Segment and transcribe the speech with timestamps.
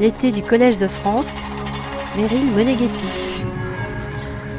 [0.00, 1.34] L'été du Collège de France,
[2.16, 3.42] Meryl Moneghetti.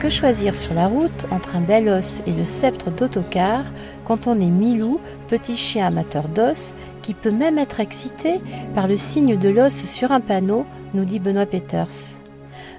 [0.01, 3.63] Que choisir sur la route entre un bel os et le sceptre d'autocar
[4.03, 4.99] quand on est Milou,
[5.29, 8.41] petit chien amateur d'os, qui peut même être excité
[8.75, 12.19] par le signe de l'os sur un panneau, nous dit Benoît Peters.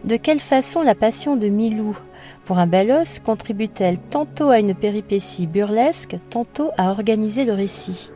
[0.05, 1.97] De quelle façon la passion de Milou
[2.45, 8.11] pour un bel os contribue-t-elle tantôt à une péripétie burlesque, tantôt à organiser le récit?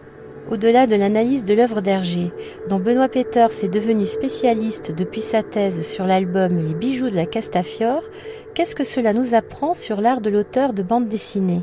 [0.51, 2.33] Au-delà de l'analyse de l'œuvre d'Hergé,
[2.69, 7.27] dont Benoît Peters est devenu spécialiste depuis sa thèse sur l'album Les bijoux de la
[7.27, 8.05] Castafiore,
[8.55, 11.63] qu'est-ce que cela nous apprend sur l'art de l'auteur de bande dessinée?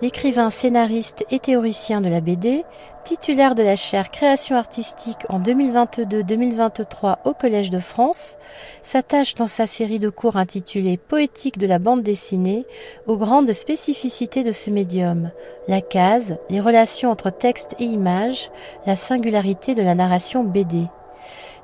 [0.00, 2.64] L'écrivain, scénariste et théoricien de la BD,
[3.04, 8.36] titulaire de la chaire Création artistique en 2022-2023 au Collège de France,
[8.82, 12.66] s'attache dans sa série de cours intitulée Poétique de la bande dessinée
[13.06, 15.30] aux grandes spécificités de ce médium,
[15.68, 18.50] la case, les relations entre texte et image,
[18.86, 20.86] la singularité de la narration BD.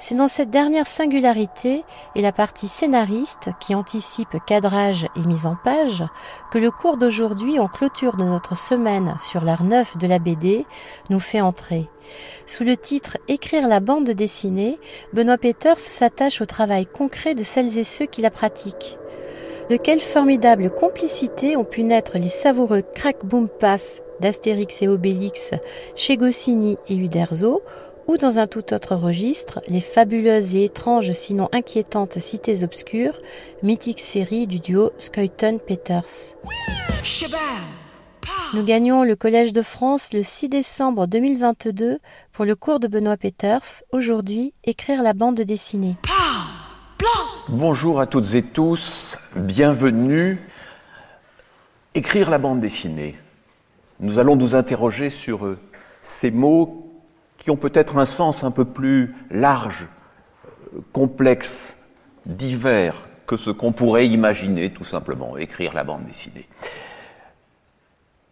[0.07, 1.83] C'est dans cette dernière singularité
[2.15, 6.05] et la partie scénariste qui anticipe cadrage et mise en page
[6.53, 10.67] que le cours d'aujourd'hui en clôture de notre semaine sur l'art neuf de la BD
[11.09, 11.89] nous fait entrer.
[12.47, 14.79] Sous le titre Écrire la bande dessinée,
[15.15, 18.99] Benoît Peters s'attache au travail concret de celles et ceux qui la pratiquent.
[19.71, 25.53] De quelle formidable complicité ont pu naître les savoureux crack boom paf d'Astérix et Obélix
[25.97, 27.63] chez Goscinny et Uderzo
[28.07, 33.21] ou dans un tout autre registre, les fabuleuses et étranges sinon inquiétantes cités obscures,
[33.63, 36.37] mythique série du duo Skuyton-Peters.
[38.55, 41.99] Nous gagnons le Collège de France le 6 décembre 2022
[42.33, 45.97] pour le cours de Benoît Peters, aujourd'hui écrire la bande dessinée.
[47.49, 50.41] Bonjour à toutes et tous, bienvenue.
[51.95, 53.17] Écrire la bande dessinée.
[54.01, 55.59] Nous allons nous interroger sur euh,
[56.03, 56.84] ces mots
[57.45, 59.87] qui ont peut-être un sens un peu plus large,
[60.93, 61.77] complexe,
[62.25, 66.49] divers que ce qu'on pourrait imaginer tout simplement, écrire la bande dessinée.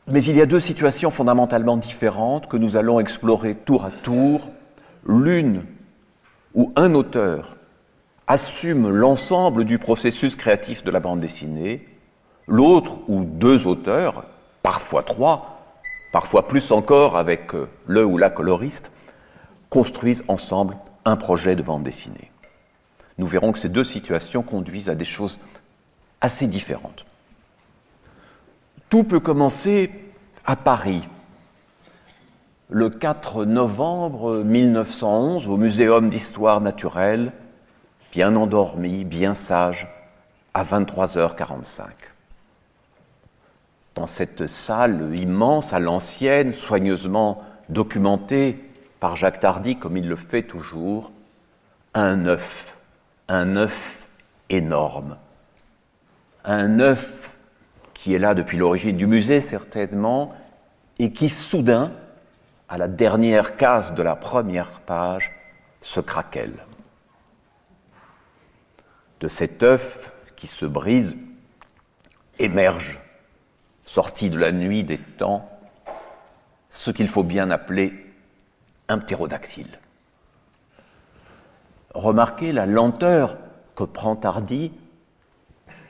[0.08, 4.48] Mais il y a deux situations fondamentalement différentes que nous allons explorer tour à tour.
[5.04, 5.66] L'une
[6.54, 7.58] où un auteur
[8.26, 11.86] assume l'ensemble du processus créatif de la bande dessinée,
[12.46, 14.24] l'autre où deux auteurs,
[14.62, 15.76] parfois trois,
[16.14, 18.91] parfois plus encore avec euh, le ou la coloriste,
[19.72, 22.30] construisent ensemble un projet de bande dessinée.
[23.16, 25.38] Nous verrons que ces deux situations conduisent à des choses
[26.20, 27.06] assez différentes.
[28.90, 29.90] Tout peut commencer
[30.44, 31.02] à Paris,
[32.68, 37.32] le 4 novembre 1911, au Muséum d'histoire naturelle,
[38.12, 39.88] bien endormi, bien sage,
[40.52, 41.84] à 23h45.
[43.94, 48.68] Dans cette salle immense, à l'ancienne, soigneusement documentée
[49.02, 51.10] par Jacques Tardy, comme il le fait toujours,
[51.92, 52.78] un œuf,
[53.26, 54.06] un œuf
[54.48, 55.18] énorme,
[56.44, 57.36] un œuf
[57.94, 60.32] qui est là depuis l'origine du musée certainement,
[61.00, 61.90] et qui soudain,
[62.68, 65.32] à la dernière case de la première page,
[65.80, 66.64] se craquelle.
[69.18, 71.16] De cet œuf qui se brise,
[72.38, 73.00] émerge,
[73.84, 75.50] sorti de la nuit des temps,
[76.70, 78.11] ce qu'il faut bien appeler
[78.92, 79.78] un.
[81.94, 83.36] Remarquez la lenteur
[83.74, 84.72] que prend Tardy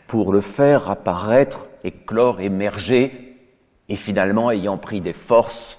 [0.06, 3.38] pour le faire apparaître, éclore, émerger,
[3.88, 5.78] et finalement, ayant pris des forces,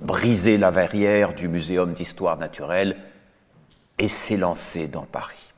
[0.00, 2.96] briser la verrière du Muséum d'histoire naturelle
[3.98, 5.52] et s'élancer dans Paris.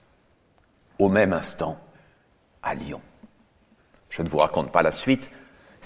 [0.99, 1.79] Au même instant,
[2.63, 3.01] à Lyon.
[4.11, 5.31] Je ne vous raconte pas la suite,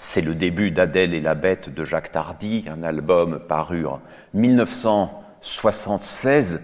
[0.03, 4.01] c'est le début d'Adèle et la bête de Jacques Tardy, un album paru en
[4.33, 6.59] 1976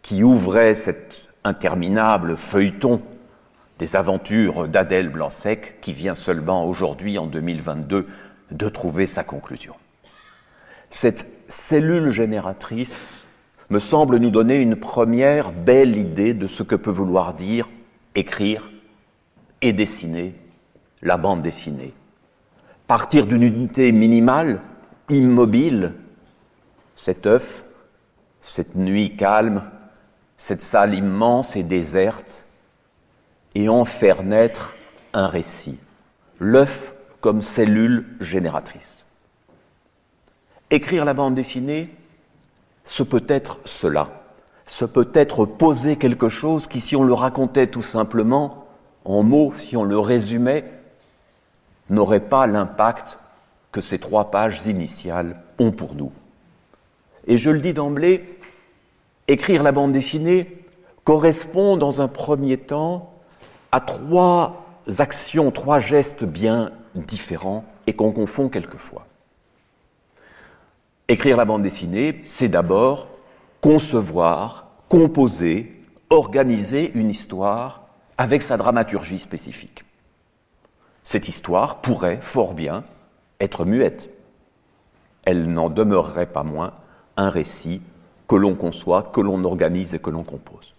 [0.00, 3.02] qui ouvrait cet interminable feuilleton
[3.78, 8.08] des aventures d'Adèle Blanc-Sec qui vient seulement aujourd'hui, en 2022,
[8.52, 9.74] de trouver sa conclusion.
[10.88, 13.20] Cette cellule génératrice
[13.68, 17.68] me semble nous donner une première belle idée de ce que peut vouloir dire
[18.14, 18.70] écrire
[19.60, 20.34] et dessiner
[21.02, 21.92] la bande dessinée
[22.88, 24.62] partir d'une unité minimale,
[25.10, 25.92] immobile,
[26.96, 27.62] cet œuf,
[28.40, 29.62] cette nuit calme,
[30.38, 32.46] cette salle immense et déserte,
[33.54, 34.74] et en faire naître
[35.12, 35.78] un récit,
[36.40, 39.04] l'œuf comme cellule génératrice.
[40.70, 41.94] Écrire la bande dessinée,
[42.84, 44.08] ce peut être cela,
[44.66, 48.66] ce peut être poser quelque chose qui, si on le racontait tout simplement,
[49.04, 50.77] en mots, si on le résumait,
[51.90, 53.18] n'aurait pas l'impact
[53.72, 56.12] que ces trois pages initiales ont pour nous.
[57.26, 58.38] Et je le dis d'emblée,
[59.26, 60.58] écrire la bande dessinée
[61.04, 63.14] correspond dans un premier temps
[63.72, 64.66] à trois
[64.98, 69.06] actions, trois gestes bien différents et qu'on confond quelquefois.
[71.08, 73.08] Écrire la bande dessinée, c'est d'abord
[73.62, 77.84] concevoir, composer, organiser une histoire
[78.18, 79.84] avec sa dramaturgie spécifique.
[81.08, 82.84] Cette histoire pourrait fort bien
[83.40, 84.10] être muette.
[85.24, 86.74] Elle n'en demeurerait pas moins
[87.16, 87.80] un récit
[88.26, 90.74] que l'on conçoit, que l'on organise et que l'on compose.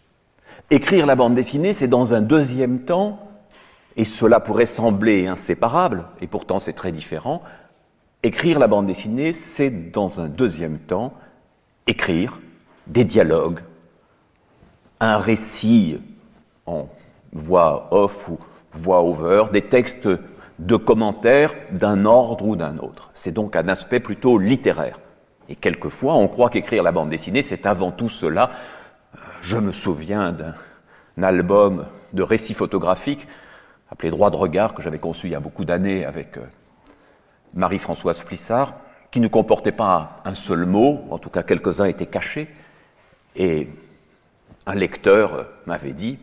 [0.70, 3.28] Écrire la bande dessinée, c'est dans un deuxième temps,
[3.96, 7.42] et cela pourrait sembler inséparable, et pourtant c'est très différent,
[8.22, 11.12] écrire la bande dessinée, c'est dans un deuxième temps
[11.88, 12.40] écrire
[12.86, 13.62] des dialogues,
[15.00, 16.00] un récit
[16.68, 16.88] en
[17.34, 18.38] voix off ou
[18.74, 20.08] voix over, des textes
[20.60, 23.12] de commentaires d'un ordre ou d'un autre.
[23.14, 25.00] C'est donc un aspect plutôt littéraire.
[25.48, 28.52] Et quelquefois, on croit qu'écrire la bande dessinée, c'est avant tout cela.
[29.42, 33.28] Je me souviens d'un album de récits photographiques
[33.92, 36.42] appelé Droit de regard que j'avais conçu il y a beaucoup d'années avec euh,
[37.54, 38.76] Marie-Françoise Plissard,
[39.12, 42.48] qui ne comportait pas un seul mot, en tout cas quelques-uns étaient cachés,
[43.36, 43.70] et
[44.66, 46.20] un lecteur m'avait dit,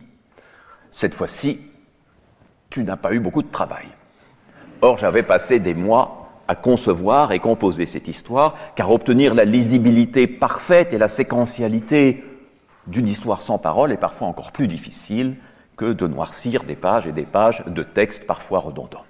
[0.91, 1.59] cette fois-ci,
[2.69, 3.87] tu n'as pas eu beaucoup de travail.
[4.81, 10.27] Or, j'avais passé des mois à concevoir et composer cette histoire, car obtenir la lisibilité
[10.27, 12.23] parfaite et la séquentialité
[12.87, 15.35] d'une histoire sans parole est parfois encore plus difficile
[15.75, 19.05] que de noircir des pages et des pages de textes parfois redondants.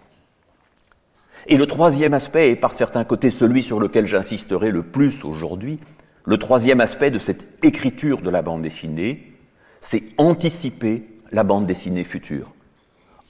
[1.48, 5.80] Et le troisième aspect, et par certains côtés celui sur lequel j'insisterai le plus aujourd'hui,
[6.26, 9.34] le troisième aspect de cette écriture de la bande dessinée,
[9.80, 12.52] c'est anticiper la bande dessinée future.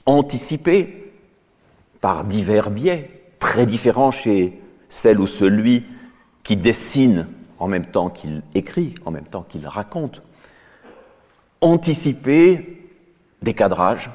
[0.08, 1.12] Anticiper
[2.00, 3.10] par divers biais,
[3.40, 4.58] très différents chez
[4.88, 5.84] celle ou celui
[6.42, 7.26] qui dessine
[7.58, 10.22] en même temps qu'il écrit, en même temps qu'il raconte.
[11.60, 12.88] Anticiper
[13.42, 14.10] des cadrages,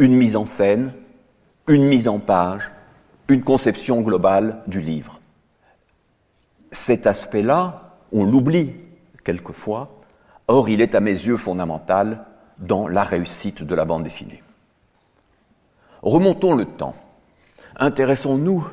[0.00, 0.92] une mise en scène,
[1.68, 2.72] une mise en page,
[3.28, 5.20] une conception globale du livre.
[6.72, 8.74] Cet aspect-là, on l'oublie
[9.22, 10.02] quelquefois,
[10.48, 12.24] or il est à mes yeux fondamental
[12.58, 14.42] dans la réussite de la bande dessinée.
[16.02, 16.96] Remontons le temps.
[17.76, 18.66] Intéressons-nous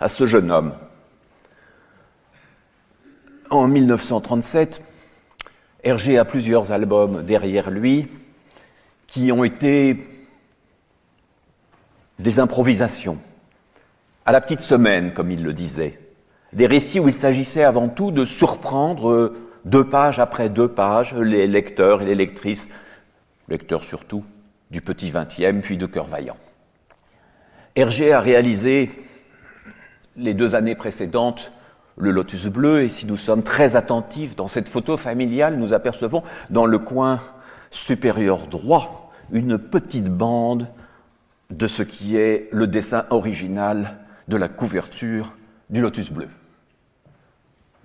[0.00, 0.74] à ce jeune homme.
[3.48, 4.82] En 1937,
[5.82, 8.08] Hergé a plusieurs albums derrière lui
[9.06, 10.08] qui ont été
[12.18, 13.18] des improvisations,
[14.26, 15.98] à la petite semaine, comme il le disait,
[16.52, 19.34] des récits où il s'agissait avant tout de surprendre
[19.64, 22.70] deux pages après deux pages les lecteurs et les lectrices,
[23.48, 24.24] lecteurs surtout,
[24.70, 26.36] du petit vingtième, puis de Cœur Vaillant.
[27.76, 28.90] Hergé a réalisé
[30.16, 31.50] les deux années précédentes
[31.96, 36.22] le lotus bleu, et si nous sommes très attentifs dans cette photo familiale, nous apercevons
[36.50, 37.18] dans le coin
[37.70, 40.68] supérieur droit une petite bande
[41.50, 43.98] de ce qui est le dessin original
[44.28, 45.36] de la couverture
[45.70, 46.28] du lotus bleu.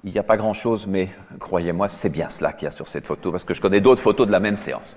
[0.04, 1.10] Il n'y a pas grand-chose, mais
[1.40, 4.02] croyez-moi, c'est bien cela qu'il y a sur cette photo, parce que je connais d'autres
[4.02, 4.96] photos de la même séance.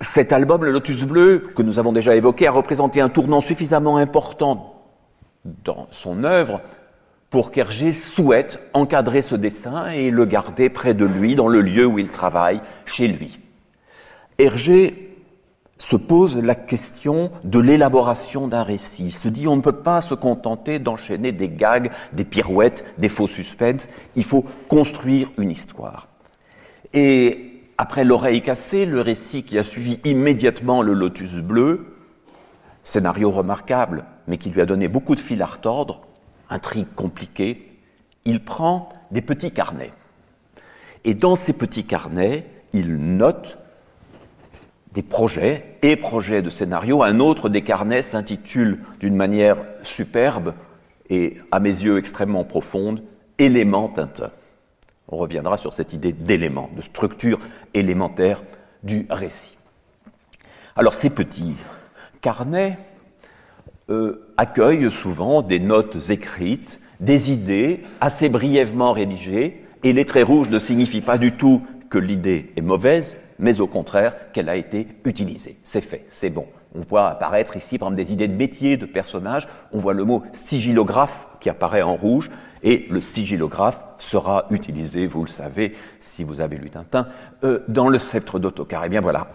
[0.00, 3.98] Cet album, le Lotus Bleu, que nous avons déjà évoqué, a représenté un tournant suffisamment
[3.98, 4.82] important
[5.44, 6.60] dans son œuvre
[7.28, 11.86] pour qu'Hergé souhaite encadrer ce dessin et le garder près de lui, dans le lieu
[11.86, 13.40] où il travaille, chez lui.
[14.38, 15.10] Hergé
[15.78, 19.06] se pose la question de l'élaboration d'un récit.
[19.06, 23.08] Il se dit on ne peut pas se contenter d'enchaîner des gags, des pirouettes, des
[23.08, 26.08] faux suspens, il faut construire une histoire.
[26.92, 27.49] Et
[27.80, 31.94] après l'oreille cassée, le récit qui a suivi immédiatement le lotus bleu,
[32.84, 36.02] scénario remarquable, mais qui lui a donné beaucoup de fil à retordre,
[36.50, 37.70] intrigue compliquée,
[38.26, 39.92] il prend des petits carnets.
[41.04, 42.44] Et dans ces petits carnets,
[42.74, 43.56] il note
[44.92, 47.02] des projets et projets de scénario.
[47.02, 50.52] Un autre des carnets s'intitule d'une manière superbe
[51.08, 53.02] et à mes yeux extrêmement profonde
[53.38, 54.32] Élément Tintin.
[55.10, 57.38] On reviendra sur cette idée d'élément, de structure
[57.74, 58.42] élémentaire
[58.82, 59.56] du récit.
[60.76, 61.54] Alors ces petits
[62.20, 62.78] carnets
[63.90, 70.50] euh, accueillent souvent des notes écrites, des idées assez brièvement rédigées, et les traits rouges
[70.50, 74.86] ne signifient pas du tout que l'idée est mauvaise, mais au contraire qu'elle a été
[75.04, 75.56] utilisée.
[75.64, 76.46] C'est fait, c'est bon.
[76.74, 79.48] On voit apparaître ici, par exemple, des idées de métier, de personnages.
[79.72, 82.30] On voit le mot sigillographe qui apparaît en rouge,
[82.62, 87.08] et le sigillographe sera utilisé, vous le savez, si vous avez lu Tintin,
[87.42, 88.84] euh, dans le sceptre d'Autocar.
[88.84, 89.26] Eh bien voilà,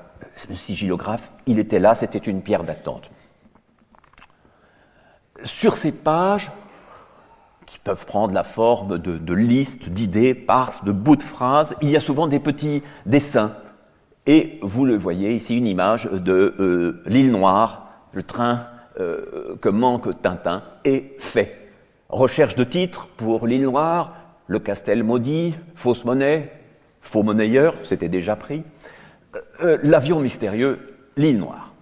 [0.47, 3.09] le sigillographe, il était là, c'était une pierre d'attente.
[5.43, 6.51] Sur ces pages,
[7.65, 11.89] qui peuvent prendre la forme de, de listes, d'idées, parses, de bouts de phrases, il
[11.89, 13.51] y a souvent des petits dessins
[14.27, 18.67] Et vous le voyez ici, une image de euh, l'île Noire, le train
[19.00, 21.70] euh, que manque Tintin, est fait.
[22.10, 24.13] Recherche de titres pour l'île Noire,
[24.48, 26.51] le Castel maudit, fausse monnaie,
[27.01, 28.63] faux monnayeur, c'était déjà pris.
[29.62, 30.79] Euh, l'avion mystérieux,
[31.17, 31.74] l'île Noire.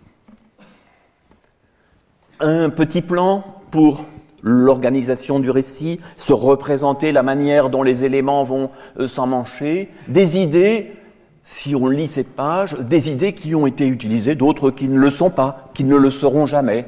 [2.40, 4.06] Un petit plan pour
[4.42, 8.70] l'organisation du récit, se représenter la manière dont les éléments vont
[9.00, 10.92] euh, s'en mancher, des idées,
[11.44, 15.10] si on lit ces pages, des idées qui ont été utilisées, d'autres qui ne le
[15.10, 16.86] sont pas, qui ne le seront jamais.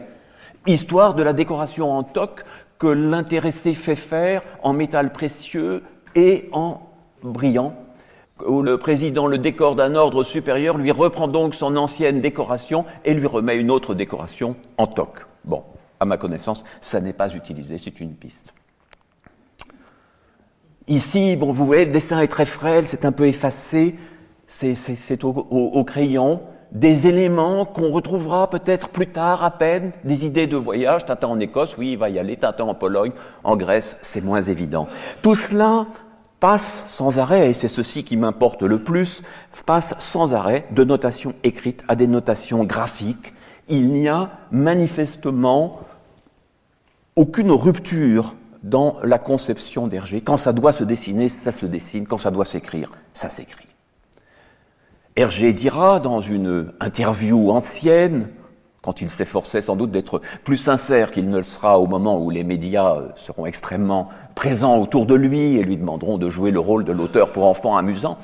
[0.66, 2.44] Histoire de la décoration en toc
[2.80, 5.84] que l'intéressé fait faire en métal précieux
[6.16, 6.82] et en
[7.24, 7.76] brillant,
[8.46, 13.14] où le président le décore d'un ordre supérieur, lui reprend donc son ancienne décoration et
[13.14, 15.26] lui remet une autre décoration en toc.
[15.44, 15.64] Bon,
[16.00, 18.54] à ma connaissance, ça n'est pas utilisé, c'est une piste.
[20.88, 23.96] Ici, bon, vous voyez, le dessin est très frêle, c'est un peu effacé,
[24.56, 30.56] c'est au, crayon, des éléments qu'on retrouvera peut-être plus tard à peine, des idées de
[30.56, 33.12] voyage, Tintin en Écosse, oui, il va y aller, Tintin en Pologne,
[33.44, 34.88] en Grèce, c'est moins évident.
[35.22, 35.86] Tout cela
[36.40, 39.24] passe sans arrêt, et c'est ceci qui m'importe le plus,
[39.66, 43.34] passe sans arrêt de notations écrites à des notations graphiques.
[43.68, 45.80] Il n'y a manifestement
[47.16, 50.22] aucune rupture dans la conception d'Hergé.
[50.22, 52.08] Quand ça doit se dessiner, ça se dessine.
[52.08, 53.68] Quand ça doit s'écrire, ça s'écrit.
[55.18, 58.28] Hergé dira dans une interview ancienne,
[58.82, 62.30] quand il s'efforçait sans doute d'être plus sincère qu'il ne le sera au moment où
[62.30, 66.84] les médias seront extrêmement présents autour de lui et lui demanderont de jouer le rôle
[66.84, 68.18] de l'auteur pour enfants amusants,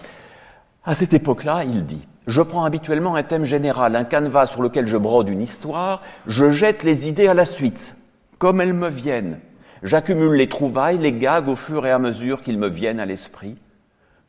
[0.84, 4.88] à cette époque-là, il dit Je prends habituellement un thème général, un canevas sur lequel
[4.88, 7.96] je brode une histoire, je jette les idées à la suite
[8.38, 9.40] comme elles me viennent.
[9.84, 13.56] J'accumule les trouvailles, les gags au fur et à mesure qu'ils me viennent à l'esprit.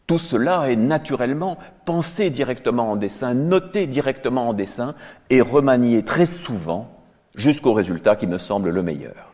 [0.07, 4.95] Tout cela est naturellement pensé directement en dessin, noté directement en dessin
[5.31, 6.91] et remanié très souvent
[7.35, 9.33] jusqu'au résultat qui me semble le meilleur.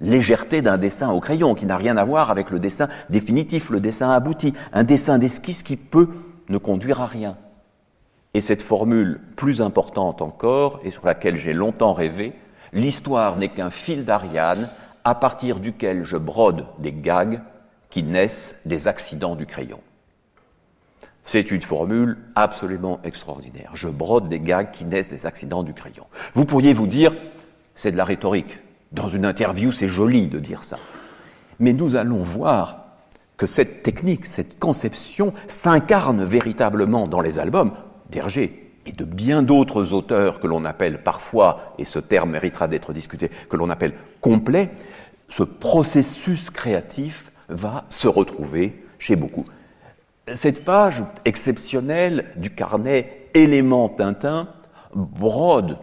[0.00, 3.80] Légèreté d'un dessin au crayon qui n'a rien à voir avec le dessin définitif, le
[3.80, 6.08] dessin abouti, un dessin d'esquisse qui peut
[6.48, 7.36] ne conduire à rien.
[8.32, 12.34] Et cette formule plus importante encore, et sur laquelle j'ai longtemps rêvé,
[12.72, 14.70] L'histoire n'est qu'un fil d'Ariane
[15.04, 17.40] à partir duquel je brode des gags
[17.88, 19.80] qui naissent des accidents du crayon.
[21.24, 23.70] C'est une formule absolument extraordinaire.
[23.74, 26.06] Je brode des gags qui naissent des accidents du crayon.
[26.34, 27.14] Vous pourriez vous dire,
[27.74, 28.58] c'est de la rhétorique.
[28.92, 30.78] Dans une interview, c'est joli de dire ça.
[31.60, 32.86] Mais nous allons voir
[33.36, 37.72] que cette technique, cette conception s'incarne véritablement dans les albums
[38.10, 42.92] d'Hergé, et de bien d'autres auteurs que l'on appelle parfois, et ce terme méritera d'être
[42.92, 44.70] discuté, que l'on appelle complet,
[45.28, 49.46] ce processus créatif va se retrouver chez beaucoup.
[50.34, 54.48] Cette page exceptionnelle du carnet élément Tintin
[54.94, 55.78] brode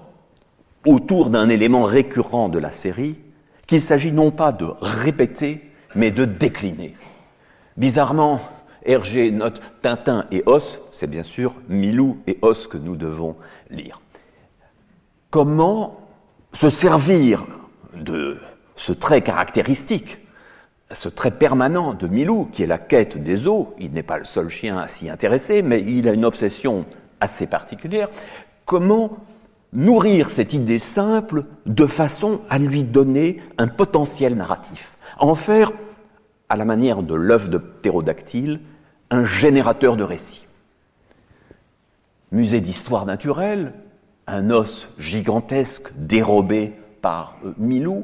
[0.86, 3.18] autour d'un élément récurrent de la série
[3.66, 6.94] qu'il s'agit non pas de répéter, mais de décliner.
[7.76, 8.40] Bizarrement,
[8.86, 13.36] Hergé note Tintin et Os, c'est bien sûr Milou et Os que nous devons
[13.70, 14.02] lire.
[15.30, 16.00] Comment
[16.54, 17.46] se servir
[17.94, 18.40] de
[18.78, 20.18] ce trait caractéristique,
[20.96, 24.24] ce trait permanent de Milou, qui est la quête des eaux, il n'est pas le
[24.24, 26.86] seul chien à s'y intéresser, mais il a une obsession
[27.20, 28.10] assez particulière,
[28.66, 29.18] comment
[29.74, 35.72] nourrir cette idée simple de façon à lui donner un potentiel narratif, en faire,
[36.50, 38.62] à la manière de l'œuf de ptérodactyle,
[39.10, 40.46] un générateur de récits.
[42.32, 43.74] Musée d'histoire naturelle,
[44.28, 48.04] un os gigantesque dérobé par euh, Milou.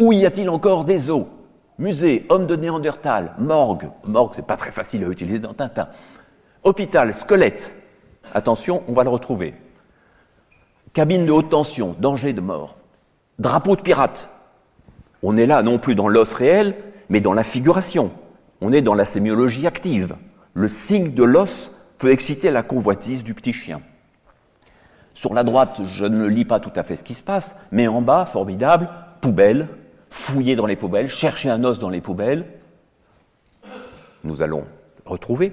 [0.00, 1.26] Où y a-t-il encore des os
[1.78, 3.90] Musée, homme de Néandertal, morgue.
[4.04, 5.88] Morgue, c'est pas très facile à utiliser dans Tintin.
[6.62, 7.72] Hôpital, squelette.
[8.32, 9.54] Attention, on va le retrouver.
[10.92, 12.76] Cabine de haute tension, danger de mort.
[13.38, 14.28] Drapeau de pirate.
[15.22, 16.76] On est là non plus dans l'os réel,
[17.08, 18.12] mais dans la figuration.
[18.60, 20.16] On est dans la sémiologie active
[20.54, 23.80] le signe de l'os peut exciter la convoitise du petit chien.
[25.14, 27.86] Sur la droite, je ne lis pas tout à fait ce qui se passe, mais
[27.86, 28.88] en bas, formidable,
[29.20, 29.68] poubelle,
[30.14, 32.46] fouiller dans les poubelles, chercher un os dans les poubelles.
[34.22, 34.64] Nous allons
[35.04, 35.52] retrouver.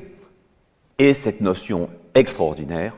[1.00, 2.94] Et cette notion extraordinaire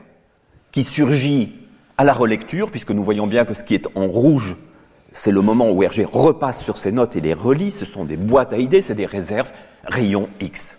[0.72, 1.54] qui surgit
[1.96, 4.56] à la relecture, puisque nous voyons bien que ce qui est en rouge,
[5.12, 8.16] c'est le moment où Hergé repasse sur ses notes et les relit, ce sont des
[8.16, 9.50] boîtes à idées, c'est des réserves,
[9.84, 10.76] rayon X.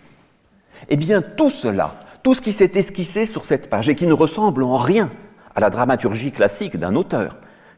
[0.88, 4.12] Eh bien, tout cela, tout ce qui s'est esquissé sur cette page et qui ne
[4.12, 5.10] ressemble en rien
[5.54, 7.36] à la dramaturgie classique d'un auteur,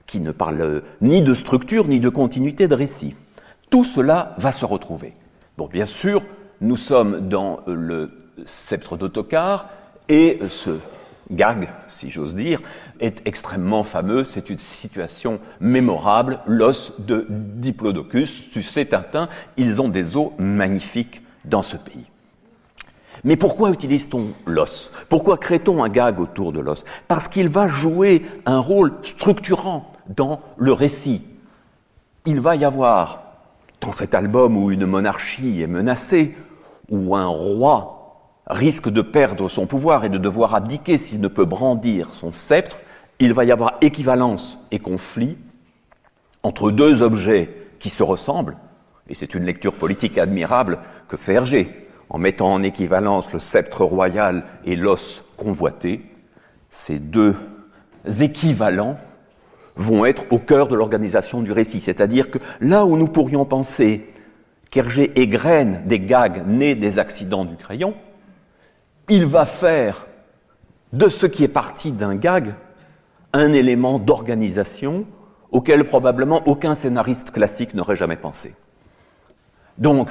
[0.09, 3.15] qui ne parle ni de structure ni de continuité de récit,
[3.71, 5.13] tout cela va se retrouver.
[5.57, 6.25] Bon, bien sûr,
[6.61, 8.11] nous sommes dans le
[8.45, 9.69] sceptre d'autocar
[10.09, 10.79] et ce
[11.31, 12.61] gag, si j'ose dire,
[13.01, 14.25] est extrêmement fameux.
[14.25, 18.51] C'est une situation mémorable, l'os de Diplodocus.
[18.51, 22.07] Tu sais, Tintin, ils ont des os magnifiques dans ce pays.
[23.25, 24.91] Mais pourquoi utilise-t-on l'os?
[25.11, 26.85] Pourquoi crée-t-on un gag autour de l'os?
[27.09, 31.23] Parce qu'il va jouer un rôle structurant dans le récit.
[32.27, 33.23] Il va y avoir,
[33.81, 36.35] dans cet album où une monarchie est menacée,
[36.91, 37.95] où un roi
[38.47, 42.79] risque de perdre son pouvoir et de devoir abdiquer s'il ne peut brandir son sceptre,
[43.19, 45.37] il va y avoir équivalence et conflit
[46.43, 48.57] entre deux objets qui se ressemblent,
[49.09, 53.85] et c'est une lecture politique admirable que fait Hergé, en mettant en équivalence le sceptre
[53.85, 56.05] royal et l'os convoité,
[56.71, 57.37] ces deux
[58.21, 58.99] équivalents
[59.79, 61.81] vont être au cœur de l'organisation du récit.
[61.81, 64.13] C'est-à-dire que là où nous pourrions penser
[64.71, 67.95] qu'Hergé égrène des gags nés des accidents du crayon,
[69.09, 70.07] il va faire
[70.93, 72.55] de ce qui est parti d'un gag
[73.33, 75.07] un élément d'organisation
[75.51, 78.55] auquel probablement aucun scénariste classique n'aurait jamais pensé.
[79.79, 80.11] Donc,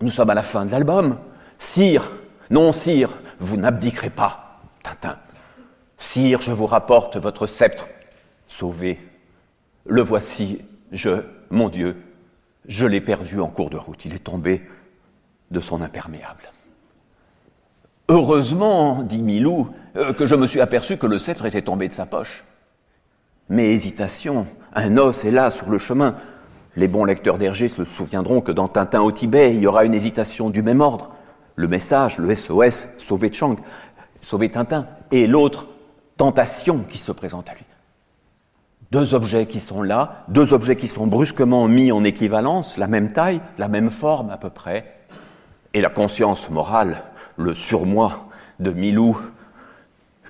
[0.00, 1.18] nous sommes à la fin de l'album.
[1.58, 2.10] Sire,
[2.50, 4.58] non, sire, vous n'abdiquerez pas.
[4.82, 5.16] Tintin.
[5.98, 7.88] Sire, je vous rapporte votre sceptre.
[8.58, 8.98] Sauvé.
[9.86, 10.60] Le voici,
[10.90, 11.94] je, mon Dieu,
[12.66, 14.04] je l'ai perdu en cours de route.
[14.04, 14.62] Il est tombé
[15.52, 16.42] de son imperméable.
[18.08, 21.94] Heureusement, dit Milou, euh, que je me suis aperçu que le sceptre était tombé de
[21.94, 22.42] sa poche.
[23.48, 26.16] Mais hésitation, un os est là sur le chemin.
[26.74, 29.94] Les bons lecteurs d'Hergé se souviendront que dans Tintin au Tibet, il y aura une
[29.94, 31.12] hésitation du même ordre.
[31.54, 33.54] Le message, le SOS, sauver Chang,
[34.20, 35.68] sauver Tintin, et l'autre,
[36.16, 37.67] tentation qui se présente à lui.
[38.90, 43.12] Deux objets qui sont là, deux objets qui sont brusquement mis en équivalence, la même
[43.12, 44.94] taille, la même forme à peu près,
[45.74, 47.02] et la conscience morale
[47.36, 48.28] le surmoi
[48.60, 49.18] de Milou,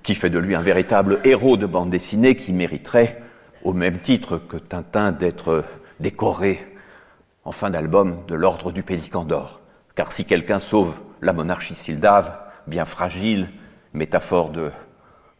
[0.02, 3.22] qui fait de lui un véritable héros de bande dessinée qui mériterait,
[3.62, 5.64] au même titre que Tintin, d'être
[6.00, 6.76] décoré
[7.44, 9.60] en fin d'album de l'ordre du Pélican d'or.
[9.94, 13.48] Car si quelqu'un sauve la monarchie sildave, bien fragile,
[13.94, 14.50] métaphore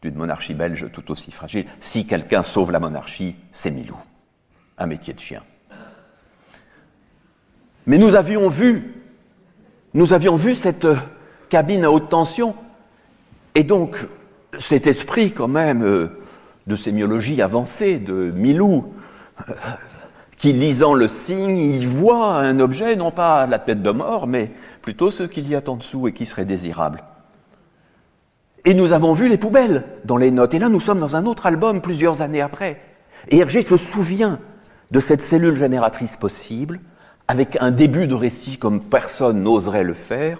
[0.02, 3.96] d'une monarchie belge tout aussi fragile, si quelqu'un sauve la monarchie, c'est Milou,
[4.78, 5.42] un métier de chien.
[7.86, 8.94] Mais nous avions vu,
[9.94, 10.86] nous avions vu cette
[11.48, 12.54] cabine à haute tension.
[13.54, 13.96] Et donc,
[14.58, 16.08] cet esprit quand même euh,
[16.66, 18.92] de sémiologie avancée de Milou,
[19.48, 19.54] euh,
[20.38, 24.52] qui lisant le signe, il voit un objet, non pas la tête de mort, mais
[24.82, 27.02] plutôt ce qu'il y a en dessous et qui serait désirable.
[28.64, 30.54] Et nous avons vu les poubelles dans les notes.
[30.54, 32.80] Et là, nous sommes dans un autre album plusieurs années après.
[33.28, 34.40] Et Hergé se souvient
[34.90, 36.80] de cette cellule génératrice possible,
[37.28, 40.38] avec un début de récit comme personne n'oserait le faire,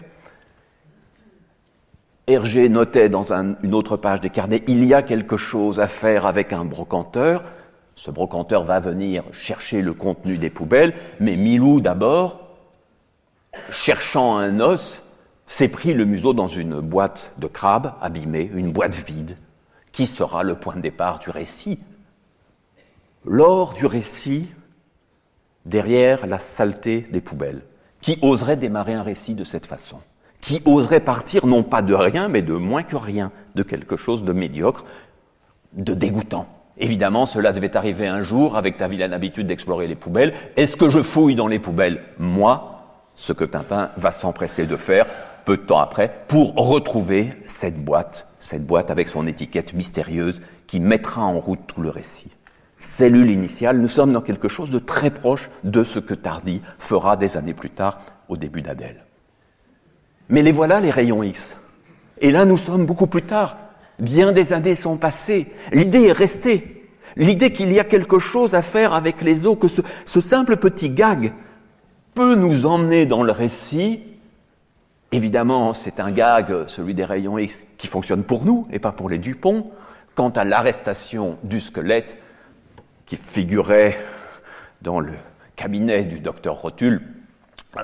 [2.29, 6.27] Hergé notait dans une autre page des carnets, il y a quelque chose à faire
[6.27, 7.43] avec un brocanteur.
[7.97, 12.51] Ce brocanteur va venir chercher le contenu des poubelles, mais Milou d'abord,
[13.71, 15.03] cherchant un os,
[15.49, 19.37] s'est pris le museau dans une boîte de crabe abîmée, une boîte vide,
[19.93, 21.81] qui sera le point de départ du récit?
[23.25, 24.49] Lors du récit,
[25.65, 27.63] derrière la saleté des poubelles,
[28.01, 29.99] qui oserait démarrer un récit de cette façon?
[30.41, 34.23] Qui oserait partir non pas de rien, mais de moins que rien, de quelque chose
[34.23, 34.85] de médiocre,
[35.73, 36.47] de dégoûtant?
[36.77, 40.35] Évidemment, cela devait arriver un jour avec ta vilaine habitude d'explorer les poubelles.
[40.57, 42.03] Est-ce que je fouille dans les poubelles?
[42.19, 42.85] Moi,
[43.17, 45.07] ce que Tintin va s'empresser de faire
[45.49, 50.79] peu de temps après pour retrouver cette boîte, cette boîte avec son étiquette mystérieuse qui
[50.79, 52.31] mettra en route tout le récit.
[52.79, 57.17] Cellule initiale, nous sommes dans quelque chose de très proche de ce que Tardy fera
[57.17, 59.07] des années plus tard au début d'Adèle.
[60.29, 61.57] Mais les voilà, les rayons X.
[62.21, 63.57] Et là, nous sommes beaucoup plus tard.
[63.99, 65.51] Bien des années sont passées.
[65.73, 66.91] L'idée est restée.
[67.17, 70.91] L'idée qu'il y a quelque chose à faire avec les eaux, que ce, simple petit
[70.91, 71.33] gag
[72.15, 74.03] peut nous emmener dans le récit.
[75.11, 79.09] Évidemment, c'est un gag, celui des rayons X, qui fonctionne pour nous et pas pour
[79.09, 79.71] les Dupont.
[80.15, 82.19] Quant à l'arrestation du squelette,
[83.07, 83.97] qui figurait
[84.83, 85.13] dans le
[85.57, 87.01] cabinet du docteur Rotule,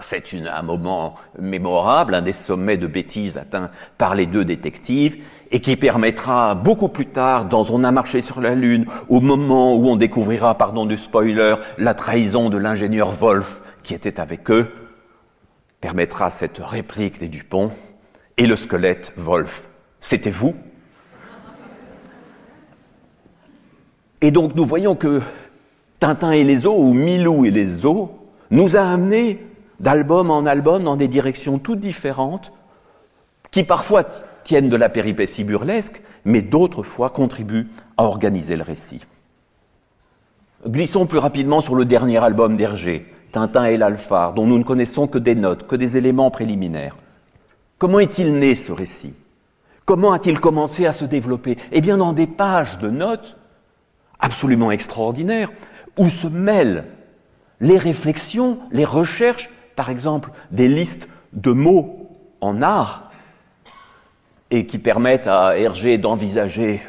[0.00, 5.60] c'est un moment mémorable, un des sommets de bêtises atteints par les deux détectives, et
[5.60, 9.86] qui permettra beaucoup plus tard, dans On a marché sur la Lune, au moment où
[9.86, 14.72] on découvrira, pardon du spoiler, la trahison de l'ingénieur Wolf qui était avec eux,
[15.84, 17.70] permettra cette réplique des Dupont,
[18.38, 19.68] et le squelette Wolf,
[20.00, 20.56] c'était vous.
[24.22, 25.20] Et donc nous voyons que
[26.00, 28.18] Tintin et les eaux, ou Milou et les eaux,
[28.50, 29.44] nous a amenés
[29.78, 32.54] d'album en album dans des directions toutes différentes,
[33.50, 34.04] qui parfois
[34.42, 37.68] tiennent de la péripétie burlesque, mais d'autres fois contribuent
[37.98, 39.02] à organiser le récit.
[40.66, 45.08] Glissons plus rapidement sur le dernier album d'Hergé, Tintin et l'Alphard, dont nous ne connaissons
[45.08, 46.94] que des notes, que des éléments préliminaires.
[47.78, 49.14] Comment est-il né ce récit?
[49.84, 51.58] Comment a-t-il commencé à se développer?
[51.72, 53.36] Eh bien, dans des pages de notes
[54.20, 55.50] absolument extraordinaires,
[55.98, 56.84] où se mêlent
[57.60, 62.08] les réflexions, les recherches, par exemple des listes de mots
[62.40, 63.10] en art,
[64.52, 66.80] et qui permettent à Hergé d'envisager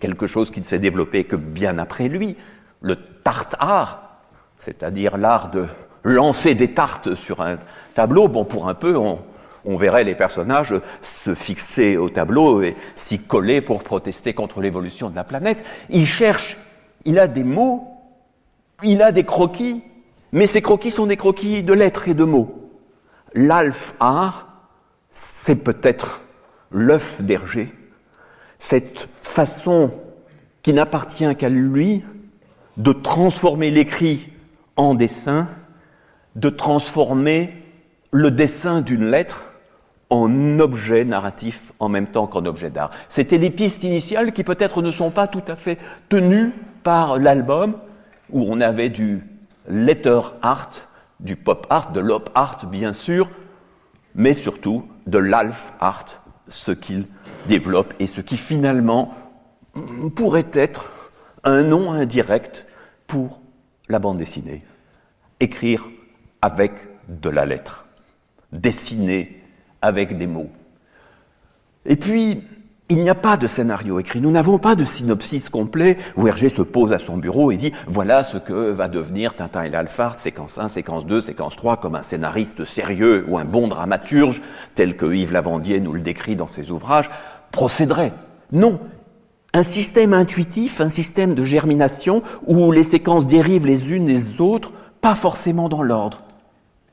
[0.00, 2.36] quelque chose qui ne s'est développé que bien après lui,
[2.80, 4.11] le tarte art,
[4.62, 5.66] c'est-à-dire l'art de
[6.04, 7.58] lancer des tartes sur un
[7.94, 8.28] tableau.
[8.28, 13.60] Bon, pour un peu, on, verrait les personnages se fixer au tableau et s'y coller
[13.60, 15.64] pour protester contre l'évolution de la planète.
[15.90, 16.56] Il cherche,
[17.04, 17.88] il a des mots,
[18.84, 19.82] il a des croquis,
[20.30, 22.70] mais ces croquis sont des croquis de lettres et de mots.
[23.34, 24.46] L'alf art,
[25.10, 26.20] c'est peut-être
[26.70, 27.72] l'œuf d'Hergé,
[28.60, 29.90] cette façon
[30.62, 32.04] qui n'appartient qu'à lui
[32.76, 34.31] de transformer l'écrit
[34.76, 35.48] en dessin,
[36.36, 37.62] de transformer
[38.10, 39.44] le dessin d'une lettre
[40.10, 42.90] en objet narratif en même temps qu'en objet d'art.
[43.08, 47.76] C'était les pistes initiales qui peut-être ne sont pas tout à fait tenues par l'album,
[48.30, 49.22] où on avait du
[49.68, 50.70] letter art,
[51.20, 53.30] du pop art, de l'op art bien sûr,
[54.14, 56.04] mais surtout de l'alf art,
[56.48, 57.06] ce qu'il
[57.48, 59.14] développe et ce qui finalement
[60.14, 60.90] pourrait être
[61.44, 62.66] un nom indirect
[63.06, 63.41] pour
[63.88, 64.62] la bande dessinée.
[65.40, 65.88] Écrire
[66.40, 66.72] avec
[67.08, 67.86] de la lettre,
[68.52, 69.42] dessiner
[69.80, 70.50] avec des mots.
[71.84, 72.42] Et puis,
[72.88, 74.20] il n'y a pas de scénario écrit.
[74.20, 77.72] Nous n'avons pas de synopsis complet où Hergé se pose à son bureau et dit
[77.86, 81.94] voilà ce que va devenir Tintin et l'Alphard, séquence 1, séquence 2, séquence 3, comme
[81.94, 84.42] un scénariste sérieux ou un bon dramaturge,
[84.74, 87.10] tel que Yves Lavandier nous le décrit dans ses ouvrages,
[87.50, 88.12] procéderait.
[88.52, 88.78] Non.
[89.54, 94.72] Un système intuitif, un système de germination où les séquences dérivent les unes des autres,
[95.00, 96.22] pas forcément dans l'ordre.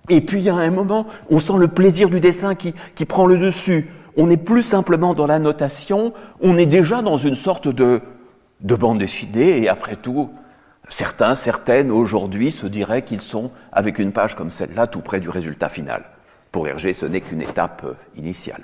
[0.10, 3.06] Et puis il y a un moment, on sent le plaisir du dessin qui, qui
[3.06, 3.90] prend le dessus.
[4.18, 8.02] On n'est plus simplement dans la notation, on est déjà dans une sorte de,
[8.62, 10.30] de bande dessinée, et après tout,
[10.90, 15.30] certains, certaines aujourd'hui se diraient qu'ils sont, avec une page comme celle-là, tout près du
[15.30, 16.04] résultat final.
[16.52, 18.64] Pour Hergé, ce n'est qu'une étape euh, initiale.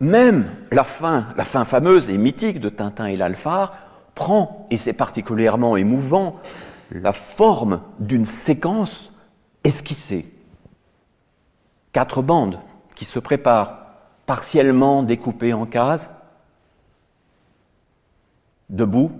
[0.00, 3.74] Même la fin, la fin fameuse et mythique de Tintin et l'Alphard
[4.14, 6.40] prend, et c'est particulièrement émouvant,
[6.90, 9.10] la forme d'une séquence
[9.64, 10.30] esquissée.
[11.92, 12.58] Quatre bandes
[12.94, 13.78] qui se préparent,
[14.26, 16.10] partiellement découpées en cases,
[18.68, 19.12] debout,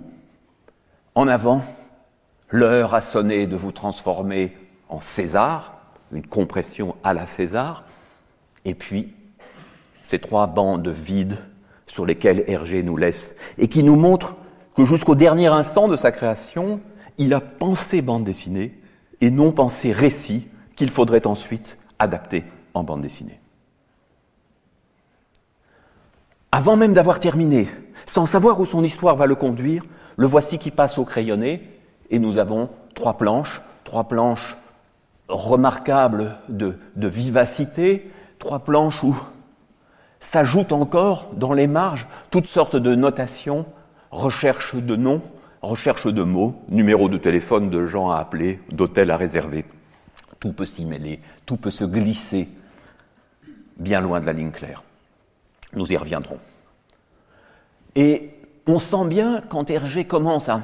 [1.13, 1.61] en avant,
[2.49, 4.57] l'heure a sonné de vous transformer
[4.89, 5.73] en César,
[6.11, 7.85] une compression à la César,
[8.65, 9.14] et puis
[10.05, 11.37] ces trois bandes vides
[11.87, 14.35] sur lesquelles Hergé nous laisse, et qui nous montrent
[14.77, 16.79] que jusqu'au dernier instant de sa création,
[17.17, 18.79] il a pensé bande dessinée
[19.19, 23.39] et non pensé récit qu'il faudrait ensuite adapter en bande dessinée.
[26.51, 27.67] Avant même d'avoir terminé,
[28.05, 29.83] sans savoir où son histoire va le conduire,
[30.17, 31.63] le voici qui passe au crayonné
[32.11, 34.55] et nous avons trois planches, trois planches
[35.27, 39.15] remarquables de, de vivacité, trois planches où
[40.25, 43.65] s'ajoutent encore dans les marges toutes sortes de notations,
[44.11, 45.21] recherche de noms,
[45.61, 49.65] recherche de mots, numéro de téléphone de gens à appeler, d'hôtels à réserver.
[50.39, 52.49] Tout peut s'y mêler, tout peut se glisser
[53.77, 54.83] bien loin de la ligne claire.
[55.73, 56.39] Nous y reviendrons.
[57.95, 58.31] Et
[58.67, 60.61] on sent bien quand Hergé commence à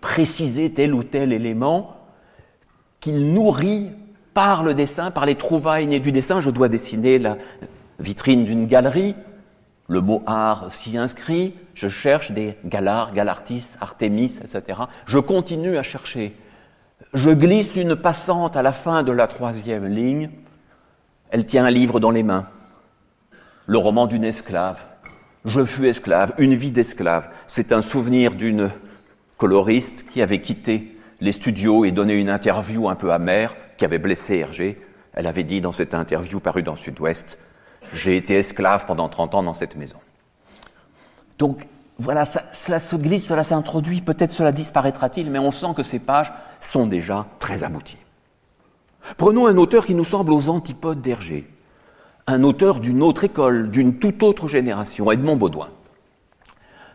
[0.00, 1.96] préciser tel ou tel élément
[3.00, 3.90] qu'il nourrit
[4.34, 6.40] par le dessin, par les trouvailles du dessin.
[6.40, 7.36] Je dois dessiner la
[7.98, 9.14] vitrine d'une galerie,
[9.88, 14.80] le mot art s'y inscrit, je cherche des Galards, Galartis, Artémis, etc.
[15.06, 16.36] Je continue à chercher.
[17.14, 20.28] Je glisse une passante à la fin de la troisième ligne.
[21.30, 22.46] Elle tient un livre dans les mains.
[23.66, 24.82] Le roman d'une esclave.
[25.46, 27.30] Je fus esclave, une vie d'esclave.
[27.46, 28.70] C'est un souvenir d'une
[29.38, 33.98] coloriste qui avait quitté les studios et donné une interview un peu amère qui avait
[33.98, 34.78] blessé Hergé.
[35.14, 37.38] Elle avait dit dans cette interview parue dans Sud-Ouest
[37.92, 39.96] j'ai été esclave pendant 30 ans dans cette maison.
[41.38, 41.66] Donc
[41.98, 46.32] voilà, cela se glisse, cela s'introduit, peut-être cela disparaîtra-t-il, mais on sent que ces pages
[46.60, 47.98] sont déjà très abouties.
[49.16, 51.48] Prenons un auteur qui nous semble aux antipodes d'Hergé,
[52.26, 55.70] un auteur d'une autre école, d'une toute autre génération, Edmond Baudouin.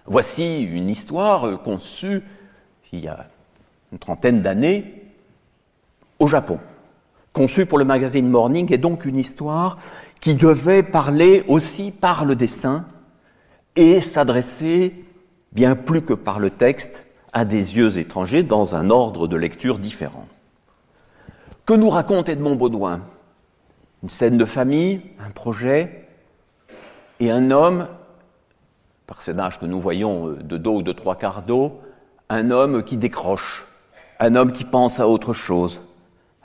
[0.05, 2.21] Voici une histoire conçue
[2.93, 3.25] il y a
[3.91, 5.03] une trentaine d'années
[6.19, 6.59] au Japon,
[7.33, 9.77] conçue pour le magazine Morning, et donc une histoire
[10.23, 12.85] qui devait parler aussi par le dessin
[13.75, 15.03] et s'adresser,
[15.51, 19.79] bien plus que par le texte, à des yeux étrangers dans un ordre de lecture
[19.79, 20.25] différent.
[21.65, 23.01] Que nous raconte Edmond Baudouin?
[24.01, 26.07] Une scène de famille, un projet,
[27.19, 27.89] et un homme,
[29.05, 31.81] personnage que nous voyons euh, de dos ou de trois quarts d'eau,
[32.29, 33.67] un homme qui décroche,
[34.21, 35.81] un homme qui pense à autre chose,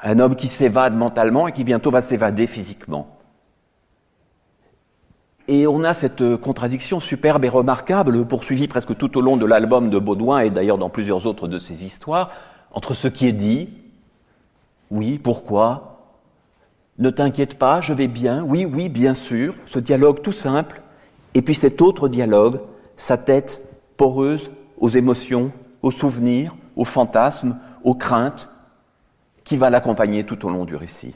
[0.02, 3.17] un homme qui s'évade mentalement et qui bientôt va s'évader physiquement.
[5.50, 9.88] Et on a cette contradiction superbe et remarquable, poursuivie presque tout au long de l'album
[9.88, 12.30] de Baudouin et d'ailleurs dans plusieurs autres de ses histoires,
[12.70, 13.70] entre ce qui est dit,
[14.90, 16.12] oui, pourquoi,
[16.98, 20.82] ne t'inquiète pas, je vais bien, oui, oui, bien sûr, ce dialogue tout simple,
[21.32, 22.60] et puis cet autre dialogue,
[22.98, 23.62] sa tête
[23.96, 28.50] poreuse aux émotions, aux souvenirs, aux fantasmes, aux craintes,
[29.44, 31.14] qui va l'accompagner tout au long du récit.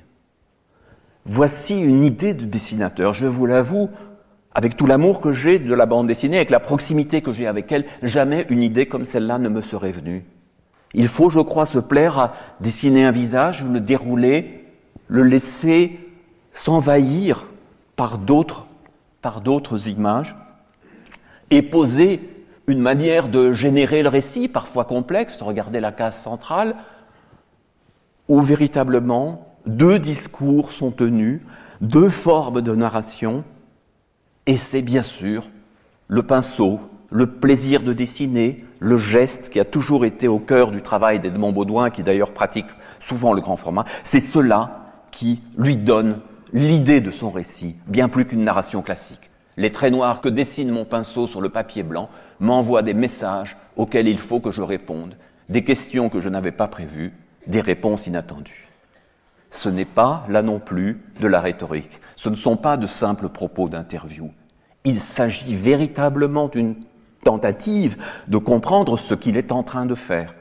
[1.27, 3.91] Voici une idée de dessinateur, je vous l'avoue,
[4.55, 7.71] avec tout l'amour que j'ai de la bande dessinée, avec la proximité que j'ai avec
[7.73, 10.25] elle, jamais une idée comme celle-là ne me serait venue.
[10.95, 14.65] Il faut, je crois, se plaire à dessiner un visage, le dérouler,
[15.09, 15.99] le laisser
[16.53, 17.47] s'envahir
[17.97, 18.67] par d'autres,
[19.89, 20.37] images,
[21.51, 22.21] et poser
[22.67, 26.77] une manière de générer le récit, parfois complexe, regardez la case centrale,
[28.29, 31.41] où véritablement deux discours sont tenus,
[31.81, 33.45] deux formes de narration,
[34.47, 35.49] et c'est bien sûr
[36.09, 40.83] le pinceau, le plaisir de dessiner, le geste qui a toujours été au cœur du
[40.83, 42.67] travail d'Edmond Baudouin, qui d'ailleurs pratique
[43.01, 46.21] souvent le grand format, c'est cela qui lui donne
[46.53, 49.31] l'idée de son récit, bien plus qu'une narration classique.
[49.57, 52.09] Les traits noirs que dessine mon pinceau sur le papier blanc
[52.41, 55.17] m'envoient des messages auxquels il faut que je réponde,
[55.49, 57.13] des questions que je n'avais pas prévues,
[57.47, 58.72] des réponses inattendues.
[59.53, 62.01] Ce n'est pas, là non plus, de la rhétorique.
[62.17, 64.33] Ce ne sont pas de simples propos d'interview.
[64.85, 66.75] Il s'agit véritablement d'une
[67.23, 70.35] tentative de comprendre ce qu'il est en train de faire.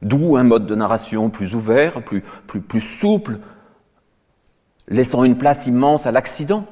[0.00, 3.38] D'où un mode de narration plus ouvert, plus, plus, plus souple,
[4.88, 6.64] laissant une place immense à l'accident.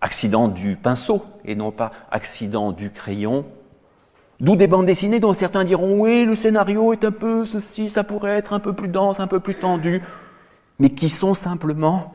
[0.00, 3.44] Accident du pinceau et non pas accident du crayon.
[4.40, 8.04] D'où des bandes dessinées dont certains diront oui, le scénario est un peu ceci, ça
[8.04, 10.02] pourrait être un peu plus dense, un peu plus tendu
[10.78, 12.14] mais qui sont simplement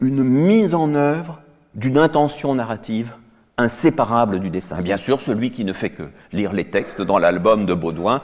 [0.00, 1.40] une mise en œuvre
[1.74, 3.12] d'une intention narrative
[3.56, 4.80] inséparable du dessin.
[4.80, 8.22] Bien sûr, celui qui ne fait que lire les textes dans l'album de Baudouin,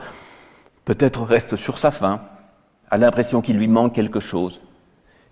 [0.84, 2.20] peut-être reste sur sa faim,
[2.90, 4.60] a l'impression qu'il lui manque quelque chose.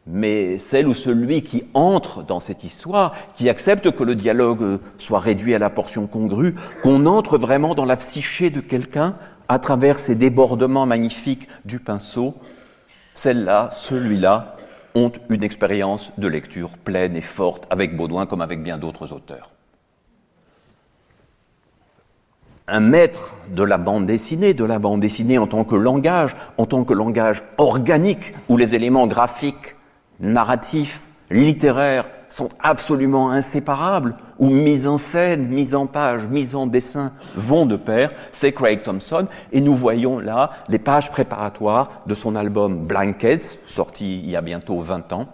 [0.04, 5.20] Mais celle ou celui qui entre dans cette histoire, qui accepte que le dialogue soit
[5.20, 9.14] réduit à la portion congrue, qu'on entre vraiment dans la psyché de quelqu'un
[9.48, 12.34] à travers ces débordements magnifiques du pinceau,
[13.14, 14.56] celle-là, celui-là,
[14.94, 19.50] ont une expérience de lecture pleine et forte avec Baudouin comme avec bien d'autres auteurs.
[22.68, 26.66] Un maître de la bande dessinée, de la bande dessinée en tant que langage, en
[26.66, 29.76] tant que langage organique, où les éléments graphiques,
[30.20, 37.12] narratifs, littéraires sont absolument inséparables, où mise en scène, mise en page, mise en dessin
[37.36, 42.34] vont de pair, c'est Craig Thompson, et nous voyons là les pages préparatoires de son
[42.34, 45.28] album Blankets, sorti il y a bientôt 20 ans.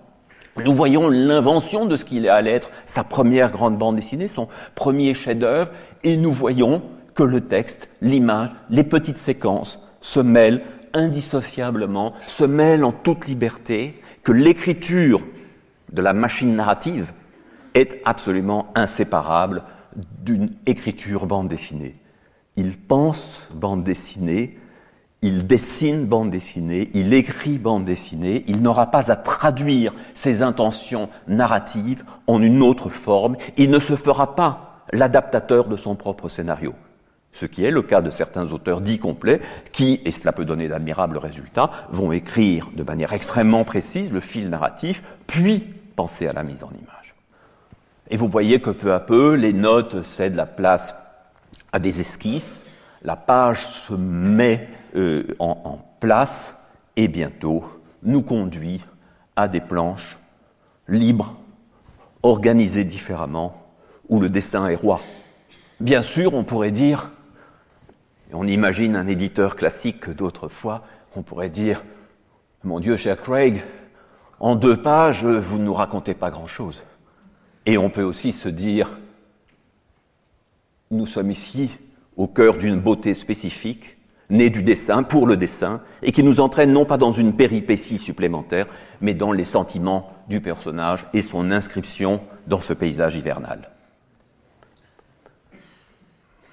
[0.63, 5.15] Nous voyons l'invention de ce qu'il allait être sa première grande bande dessinée, son premier
[5.15, 5.71] chef-d'œuvre,
[6.05, 6.83] et nous voyons
[7.15, 10.61] que le texte, l'image, les petites séquences se mêlent
[10.93, 15.23] indissociablement, se mêlent en toute liberté, que l'écriture
[15.95, 17.15] de la machine narrative
[17.79, 19.63] est absolument inséparable
[20.23, 21.97] d'une écriture bande dessinée.
[22.57, 24.59] Il pense bande dessinée,
[25.23, 31.09] il dessine bande dessinée, il écrit bande dessinée, il n'aura pas à traduire ses intentions
[31.27, 36.75] narratives en une autre forme, il ne se fera pas l'adaptateur de son propre scénario.
[37.33, 39.41] Ce qui est le cas de certains auteurs dits complets
[39.73, 44.49] qui, et cela peut donner d'admirables résultats, vont écrire de manière extrêmement précise le fil
[44.49, 45.65] narratif, puis
[45.95, 46.98] penser à la mise en image.
[48.11, 50.95] Et vous voyez que peu à peu, les notes cèdent la place
[51.73, 52.63] à des esquisses,
[53.03, 56.61] la page se met euh, en, en place
[56.97, 57.65] et bientôt
[58.03, 58.85] nous conduit
[59.37, 60.19] à des planches
[60.89, 61.37] libres,
[62.23, 63.67] organisées différemment,
[64.09, 65.01] où le dessin est roi.
[65.81, 67.11] Bien sûr, on pourrait dire,
[68.33, 70.83] on imagine un éditeur classique d'autrefois,
[71.15, 71.85] on pourrait dire,
[72.65, 73.63] mon Dieu, cher Craig,
[74.41, 76.83] en deux pages, vous ne nous racontez pas grand-chose.
[77.69, 78.97] Et on peut aussi se dire,
[80.91, 81.69] nous sommes ici
[82.17, 83.99] au cœur d'une beauté spécifique,
[84.31, 87.99] né du dessin pour le dessin, et qui nous entraîne non pas dans une péripétie
[87.99, 88.69] supplémentaire,
[89.03, 93.69] mais dans les sentiments du personnage et son inscription dans ce paysage hivernal.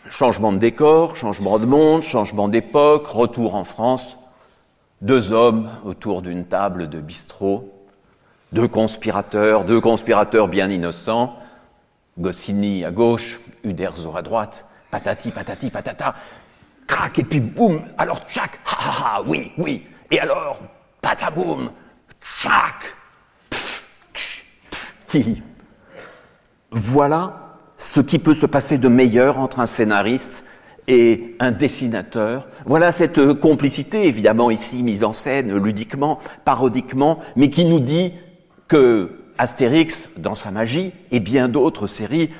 [0.09, 4.17] Changement de décor, changement de monde, changement d'époque, retour en France,
[5.01, 7.74] deux hommes autour d'une table de bistrot,
[8.55, 11.37] deux conspirateurs, deux conspirateurs bien innocents,
[12.17, 16.15] Goscinny à gauche, Uderzo à droite, patati patati patata,
[16.87, 20.61] crac et puis boum, alors tchac, ha ha ha, oui, oui, et alors,
[21.01, 21.69] pataboum,
[22.21, 22.95] tchac,
[26.71, 30.45] voilà ce qui peut se passer de meilleur entre un scénariste
[30.87, 32.47] et un dessinateur.
[32.65, 38.13] Voilà cette complicité, évidemment ici mise en scène ludiquement, parodiquement, mais qui nous dit
[38.67, 42.31] que Astérix, dans sa magie, et bien d'autres séries,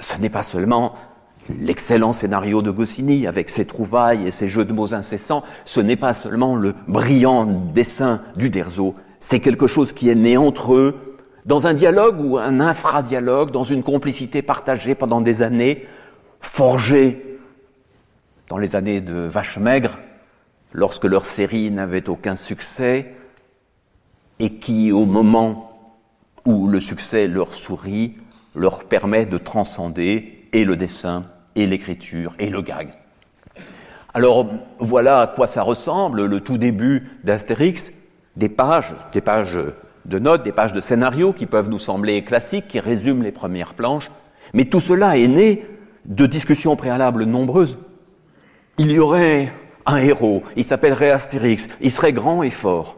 [0.00, 0.94] ce n'est pas seulement
[1.60, 5.96] l'excellent scénario de Goscinny avec ses trouvailles et ses jeux de mots incessants, ce n'est
[5.96, 11.16] pas seulement le brillant dessin du Derzo, c'est quelque chose qui est né entre eux,
[11.46, 15.86] dans un dialogue ou un infradialogue, dans une complicité partagée pendant des années,
[16.40, 17.38] forgée
[18.48, 19.98] dans les années de Vache Maigre,
[20.72, 23.14] lorsque leur série n'avait aucun succès,
[24.38, 25.71] et qui, au moment
[26.44, 28.14] où le succès leur sourit,
[28.54, 31.22] leur permet de transcender et le dessin,
[31.54, 32.94] et l'écriture, et le gag.
[34.14, 34.46] Alors
[34.78, 37.92] voilà à quoi ça ressemble, le tout début d'Astérix,
[38.36, 39.58] des pages, des pages
[40.04, 43.74] de notes, des pages de scénarios qui peuvent nous sembler classiques, qui résument les premières
[43.74, 44.10] planches,
[44.52, 45.66] mais tout cela est né
[46.04, 47.78] de discussions préalables nombreuses.
[48.78, 49.50] Il y aurait
[49.86, 52.96] un héros, il s'appellerait Astérix, il serait grand et fort.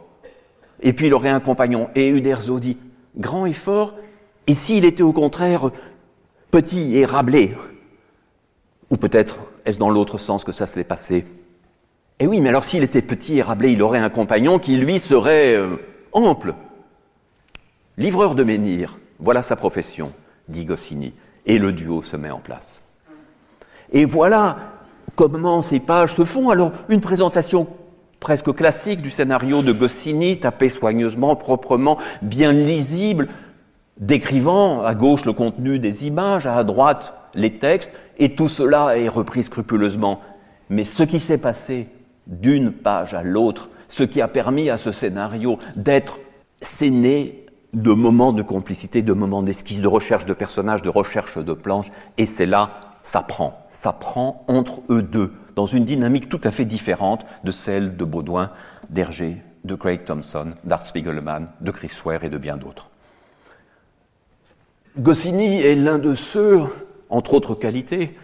[0.80, 2.78] Et puis il aurait un compagnon, et Uderzo dit,
[3.16, 3.94] grand et fort,
[4.46, 5.70] et s'il était au contraire
[6.50, 7.55] petit et rablé
[8.90, 11.27] Ou peut-être est-ce dans l'autre sens que ça s'est passé?
[12.20, 14.98] Eh oui, mais alors s'il était petit et rablé, il aurait un compagnon qui lui
[14.98, 15.77] serait euh,
[16.12, 16.55] ample,
[17.96, 20.12] Livreur de menhir, voilà sa profession,
[20.48, 21.14] dit Goscinny,
[21.46, 22.81] et le duo se met en place.
[23.92, 24.57] Et voilà
[25.14, 26.50] comment ces pages se font.
[26.50, 27.68] Alors, une présentation
[28.20, 33.29] presque classique du scénario de Goscinny, tapé soigneusement, proprement, bien lisible,
[33.98, 39.09] décrivant à gauche le contenu des images, à droite les textes, et tout cela est
[39.09, 40.20] repris scrupuleusement.
[40.70, 41.88] Mais ce qui s'est passé
[42.27, 46.18] d'une page à l'autre, ce qui a permis à ce scénario d'être
[46.62, 51.53] scéné de moments de complicité, de moments d'esquisse, de recherche de personnages, de recherche de
[51.53, 52.70] planches, et c'est là,
[53.03, 57.53] ça prend, ça prend entre eux deux, dans une dynamique tout à fait différente de
[57.53, 58.51] celle de Baudouin,
[58.90, 62.90] d'Hergé, de Craig Thompson, d'Art Spiegelman, de Chris Ware et de bien d'autres.
[64.99, 66.62] Goscinny est l'un de ceux,
[67.09, 68.17] entre autres qualités,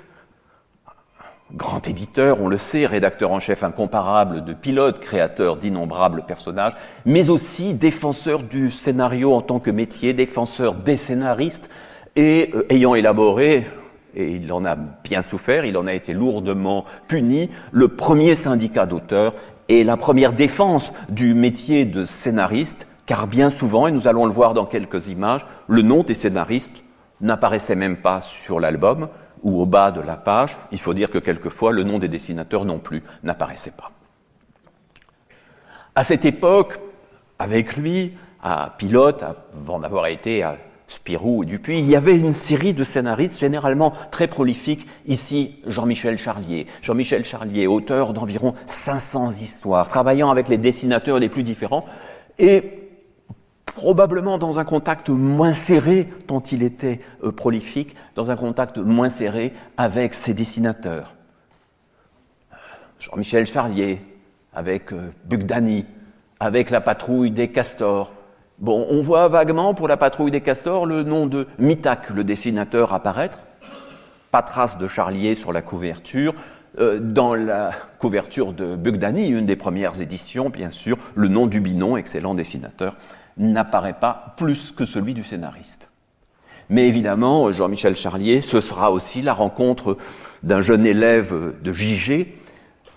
[1.55, 6.75] grand éditeur, on le sait, rédacteur en chef incomparable de pilotes, créateur d'innombrables personnages,
[7.07, 11.69] mais aussi défenseur du scénario en tant que métier, défenseur des scénaristes,
[12.17, 13.67] et euh, ayant élaboré,
[14.15, 18.87] et il en a bien souffert, il en a été lourdement puni, le premier syndicat
[18.87, 19.35] d'auteurs
[19.69, 24.33] et la première défense du métier de scénariste, car bien souvent, et nous allons le
[24.33, 26.83] voir dans quelques images, le nom des scénaristes
[27.21, 29.09] n'apparaissait même pas sur l'album,
[29.43, 32.65] ou au bas de la page, il faut dire que quelquefois le nom des dessinateurs
[32.65, 33.91] non plus n'apparaissait pas.
[35.95, 36.79] À cette époque,
[37.39, 40.57] avec lui, à Pilote, avant d'avoir été à
[40.91, 44.89] Spirou et Dupuis, il y avait une série de scénaristes généralement très prolifiques.
[45.07, 46.67] Ici, Jean-Michel Charlier.
[46.83, 51.85] Jean-Michel Charlier, auteur d'environ 500 histoires, travaillant avec les dessinateurs les plus différents.
[52.41, 52.89] Et
[53.67, 59.11] probablement dans un contact moins serré, tant il était euh, prolifique, dans un contact moins
[59.11, 61.15] serré avec ses dessinateurs.
[62.99, 64.01] Jean-Michel Charlier,
[64.53, 65.87] avec euh, Bugdani,
[66.41, 68.13] avec la patrouille des castors.
[68.61, 72.93] Bon, on voit vaguement pour la patrouille des castors le nom de Mitac, le dessinateur,
[72.93, 73.39] apparaître.
[74.31, 76.35] Pas trace de Charlier sur la couverture.
[76.79, 81.63] Euh, dans la couverture de Bugdani, une des premières éditions, bien sûr, le nom du
[81.63, 82.97] Binon, excellent dessinateur,
[83.39, 85.89] n'apparaît pas plus que celui du scénariste.
[86.69, 89.97] Mais évidemment, Jean-Michel Charlier, ce sera aussi la rencontre
[90.43, 92.27] d'un jeune élève de JG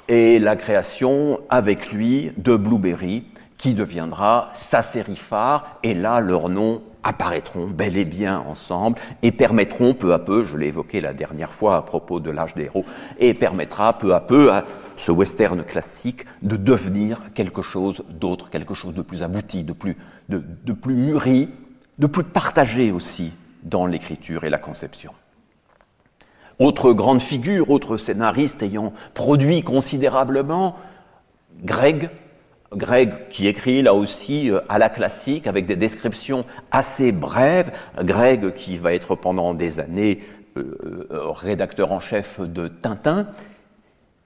[0.10, 3.24] et la création avec lui de Blueberry,
[3.64, 9.32] qui deviendra sa série phare, et là, leurs noms apparaîtront bel et bien ensemble et
[9.32, 12.66] permettront peu à peu, je l'ai évoqué la dernière fois à propos de l'âge des
[12.66, 12.84] héros,
[13.20, 14.66] et permettra peu à peu à
[14.98, 19.96] ce western classique de devenir quelque chose d'autre, quelque chose de plus abouti, de plus,
[20.28, 21.48] de, plus mûri,
[22.00, 23.32] de plus partagé aussi
[23.64, 25.14] dans l'écriture et la conception.
[26.60, 30.76] Autre grande figure, autre scénariste ayant produit considérablement,
[31.64, 32.10] Greg,
[32.76, 37.72] Greg qui écrit là aussi euh, à la classique avec des descriptions assez brèves,
[38.02, 40.22] Greg qui va être pendant des années
[40.58, 43.28] euh, euh, rédacteur en chef de Tintin,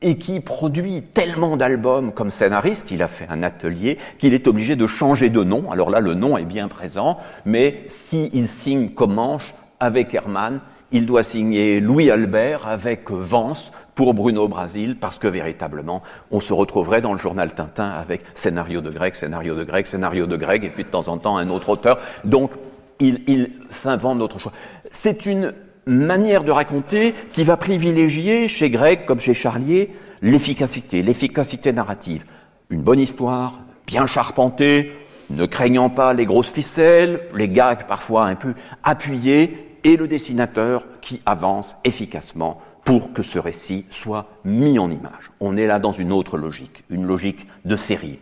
[0.01, 4.75] et qui produit tellement d'albums comme scénariste, il a fait un atelier, qu'il est obligé
[4.75, 5.71] de changer de nom.
[5.71, 11.23] Alors là, le nom est bien présent, mais s'il signe Comanche avec Hermann, il doit
[11.23, 17.13] signer Louis Albert avec Vance pour Bruno Brasil, parce que véritablement, on se retrouverait dans
[17.13, 20.83] le journal Tintin avec scénario de Greg, scénario de Greg, scénario de Greg, et puis
[20.83, 21.99] de temps en temps un autre auteur.
[22.23, 22.51] Donc,
[22.99, 24.51] il, s'invente d'autres choix.
[24.91, 25.53] C'est une
[25.85, 32.23] manière de raconter qui va privilégier chez Greg comme chez Charlier l'efficacité, l'efficacité narrative.
[32.69, 34.91] Une bonne histoire, bien charpentée,
[35.29, 40.85] ne craignant pas les grosses ficelles, les gags parfois un peu appuyés, et le dessinateur
[41.01, 45.31] qui avance efficacement pour que ce récit soit mis en image.
[45.39, 48.19] On est là dans une autre logique, une logique de série.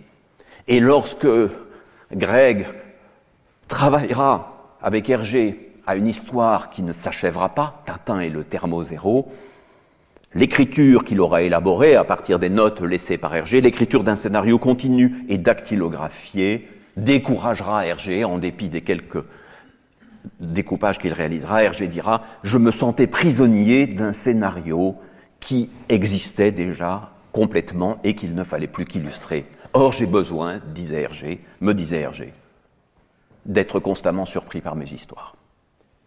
[0.68, 1.28] Et lorsque
[2.12, 2.68] Greg
[3.68, 9.32] travaillera avec Hergé à une histoire qui ne s'achèvera pas, Tintin et le thermo zéro,
[10.34, 15.26] l'écriture qu'il aura élaborée à partir des notes laissées par Hergé, l'écriture d'un scénario continu
[15.30, 19.24] et dactylographié, découragera Hergé en dépit des quelques
[20.40, 21.64] découpages qu'il réalisera.
[21.64, 24.96] Hergé dira Je me sentais prisonnier d'un scénario
[25.40, 29.46] qui existait déjà complètement et qu'il ne fallait plus qu'illustrer.
[29.74, 32.34] Or, j'ai besoin, disait Hergé, me disait Hergé,
[33.46, 35.36] d'être constamment surpris par mes histoires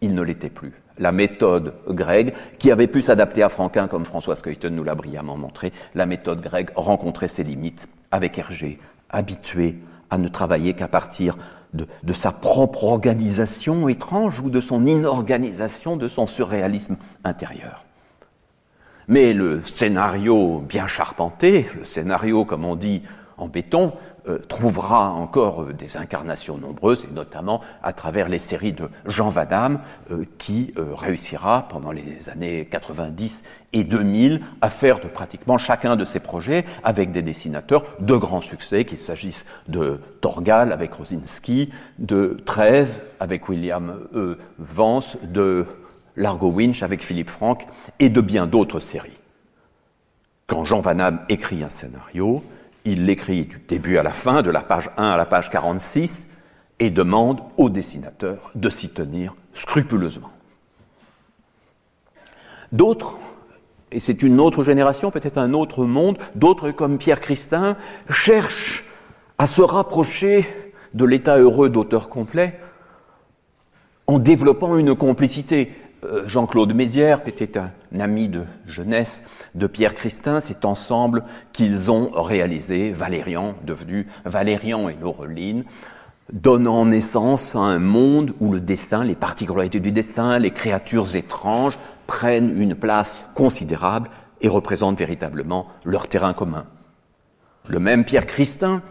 [0.01, 0.73] il ne l'était plus.
[0.97, 5.37] La méthode grecque, qui avait pu s'adapter à Franquin, comme François Skeuten nous l'a brillamment
[5.37, 11.37] montré, la méthode grecque rencontrait ses limites avec Hergé, habitué à ne travailler qu'à partir
[11.73, 17.85] de, sa propre organisation étrange ou de son inorganisation, de son surréalisme intérieur.
[19.07, 23.01] Mais le scénario bien charpenté, le scénario, comme on dit
[23.37, 23.93] en béton,
[24.47, 29.79] trouvera encore euh, des incarnations nombreuses, et notamment à travers les séries de Jean Vadam,
[30.11, 33.43] euh, qui réussira pendant les années 90
[33.73, 38.41] et 2000 à faire de pratiquement chacun de ses projets avec des dessinateurs de grand
[38.41, 43.99] succès, qu'il s'agisse de Torgal avec Rosinski, de 13 avec William
[44.57, 45.65] Vance, de
[46.15, 47.65] Largo Winch avec Philippe Franck
[47.99, 49.17] et de bien d'autres séries.
[50.47, 52.43] Quand Jean Vanham écrit un scénario,
[52.85, 56.27] il l'écrit du début à la fin, de la page 1 à la page 46,
[56.79, 60.29] et demande au dessinateur de s'y tenir scrupuleusement.
[62.71, 63.15] D'autres,
[63.91, 67.75] et c'est une autre génération, peut-être un autre monde, d'autres comme Pierre Christin,
[68.09, 68.85] cherchent
[69.37, 70.47] à se rapprocher
[70.93, 72.59] de l'état heureux d'auteur complet
[74.07, 75.71] en développant une complicité.
[76.05, 79.21] Euh, Jean-Claude Mézières, qui était un ami de jeunesse
[79.55, 85.63] de Pierre Christin, c'est ensemble qu'ils ont réalisé Valérian, devenu Valérian et Laureline,
[86.31, 91.77] donnant naissance à un monde où le dessin, les particularités du dessin, les créatures étranges
[92.07, 94.09] prennent une place considérable
[94.41, 96.65] et représentent véritablement leur terrain commun.
[97.67, 98.81] Le même Pierre Christin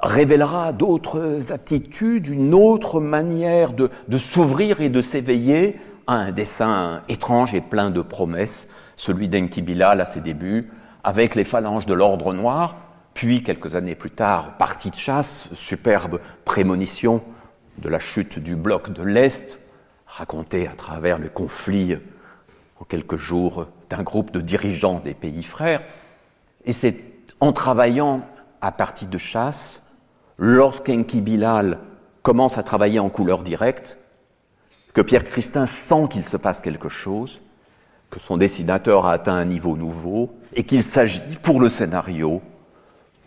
[0.00, 7.60] révélera d'autres aptitudes, une autre manière de s'ouvrir et de s'éveiller un dessin étrange et
[7.60, 10.70] plein de promesses, celui d'Enki Bilal à ses débuts,
[11.04, 12.76] avec les phalanges de l'ordre noir,
[13.14, 17.22] puis quelques années plus tard, partie de chasse, superbe prémonition
[17.78, 19.58] de la chute du bloc de l'Est,
[20.06, 21.96] racontée à travers le conflit
[22.80, 25.82] en quelques jours d'un groupe de dirigeants des pays frères.
[26.64, 26.98] Et c'est
[27.40, 28.22] en travaillant
[28.60, 29.82] à partie de chasse,
[30.38, 31.78] lorsqu'Enki Bilal
[32.22, 33.96] commence à travailler en couleur directe,
[34.96, 37.42] que Pierre Christin sent qu'il se passe quelque chose,
[38.08, 42.40] que son dessinateur a atteint un niveau nouveau, et qu'il s'agit, pour le scénario,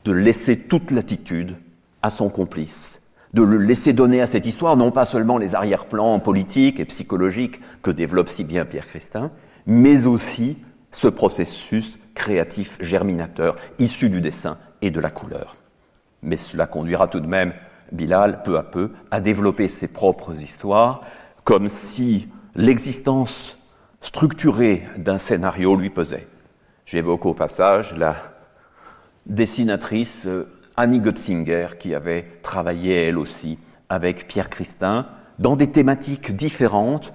[0.04, 1.56] de laisser toute latitude
[2.02, 3.04] à son complice,
[3.36, 7.62] de le laisser donner à cette histoire non pas seulement les arrière-plans politiques et psychologiques
[7.84, 9.30] que développe si bien Pierre Christin,
[9.68, 10.58] mais aussi
[10.92, 15.56] ce processus créatif germinateur issu du dessin et de la couleur.
[16.24, 17.54] Mais cela conduira tout de même
[17.92, 21.02] Bilal, peu à peu, à développer ses propres histoires,
[21.50, 23.58] comme si l'existence
[24.02, 26.28] structurée d'un scénario lui pesait.
[26.86, 28.16] J'évoque au passage la
[29.26, 30.44] dessinatrice euh,
[30.78, 33.58] Annie Götzinger qui avait travaillé elle aussi
[33.90, 35.08] avec Pierre Christin
[35.40, 37.14] dans des thématiques différentes,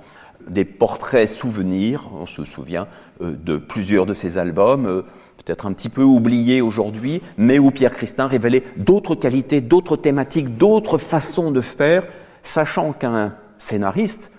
[0.49, 2.89] des portraits souvenirs, on se souvient
[3.21, 5.03] euh, de plusieurs de ses albums, euh,
[5.45, 10.59] peut-être un petit peu oubliés aujourd'hui, mais où Pierre Christin révélait d'autres qualités, d'autres thématiques,
[10.59, 12.05] d'autres façons de faire,
[12.43, 14.33] sachant qu'un scénariste,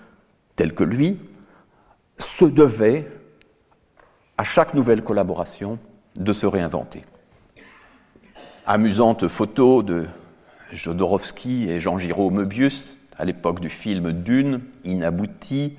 [0.56, 1.18] tel que lui,
[2.18, 3.10] se devait,
[4.38, 5.78] à chaque nouvelle collaboration,
[6.16, 7.04] de se réinventer.
[8.66, 10.06] Amusante photo de
[10.72, 15.76] Jodorowsky et Jean Giraud Möbius à l'époque du film Dune, inabouti,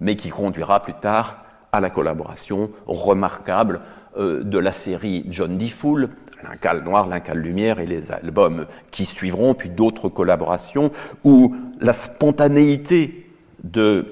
[0.00, 3.80] mais qui conduira plus tard à la collaboration remarquable
[4.16, 5.68] euh, de la série John D.
[5.68, 6.10] Fool,
[6.42, 10.90] L'Incal Noir, L'Incal Lumière et les albums qui suivront, puis d'autres collaborations
[11.24, 13.30] où la spontanéité
[13.64, 14.06] de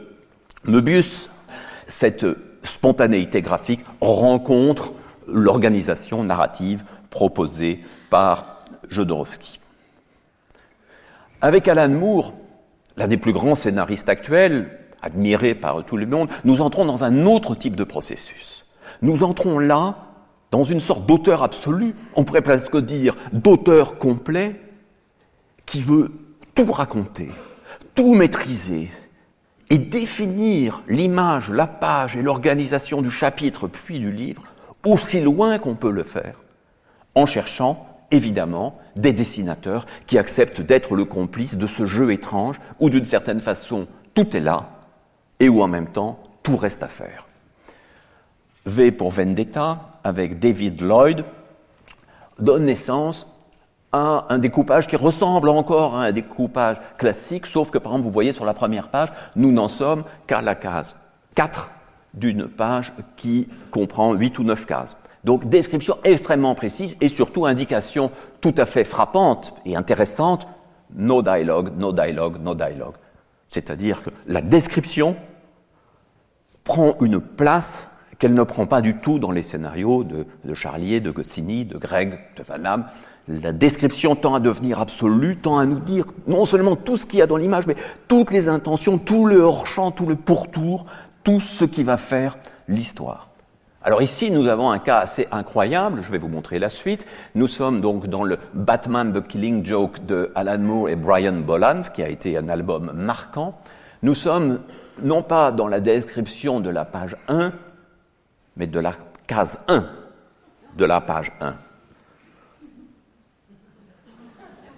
[0.64, 1.30] Möbius,
[1.88, 2.26] cette
[2.62, 4.92] spontanéité graphique, rencontre
[5.28, 9.60] l'organisation narrative proposée par Jodorowsky.
[11.40, 12.34] Avec Alan Moore,
[12.96, 14.70] l'un des plus grands scénaristes actuels,
[15.02, 18.64] admiré par tout le monde, nous entrons dans un autre type de processus.
[19.02, 19.96] Nous entrons là
[20.50, 24.60] dans une sorte d'auteur absolu, on pourrait presque dire d'auteur complet,
[25.66, 26.12] qui veut
[26.54, 27.30] tout raconter,
[27.94, 28.90] tout maîtriser,
[29.70, 34.44] et définir l'image, la page et l'organisation du chapitre puis du livre
[34.84, 36.42] aussi loin qu'on peut le faire,
[37.14, 42.88] en cherchant évidemment des dessinateurs qui acceptent d'être le complice de ce jeu étrange où
[42.88, 44.70] d'une certaine façon tout est là
[45.40, 47.26] et où en même temps tout reste à faire.
[48.64, 51.24] V pour Vendetta, avec David Lloyd,
[52.38, 53.26] donne naissance
[53.92, 58.12] à un découpage qui ressemble encore à un découpage classique, sauf que par exemple, vous
[58.12, 60.96] voyez sur la première page, nous n'en sommes qu'à la case
[61.34, 61.70] 4
[62.14, 64.96] d'une page qui comprend 8 ou 9 cases.
[65.24, 70.46] Donc description extrêmement précise et surtout indication tout à fait frappante et intéressante,
[70.94, 72.94] no dialogue, no dialogue, no dialogue.
[73.48, 75.16] C'est-à-dire que la description
[76.62, 77.88] prend une place
[78.18, 82.18] qu'elle ne prend pas du tout dans les scénarios de, Charlier, de Goscinny, de Greg,
[82.36, 82.84] de Van Damme.
[83.28, 87.18] La description tend à devenir absolue, tend à nous dire non seulement tout ce qu'il
[87.18, 87.74] y a dans l'image, mais
[88.06, 90.86] toutes les intentions, tout le hors-champ, tout le pourtour,
[91.24, 92.38] tout ce qui va faire
[92.68, 93.28] l'histoire.
[93.82, 97.06] Alors ici, nous avons un cas assez incroyable, je vais vous montrer la suite.
[97.36, 101.82] Nous sommes donc dans le Batman The Killing Joke de Alan Moore et Brian Bolland,
[101.94, 103.58] qui a été un album marquant.
[104.02, 104.60] Nous sommes
[105.02, 107.52] non pas dans la description de la page 1,
[108.56, 108.92] mais de la
[109.26, 109.86] case 1
[110.76, 111.54] de la page 1.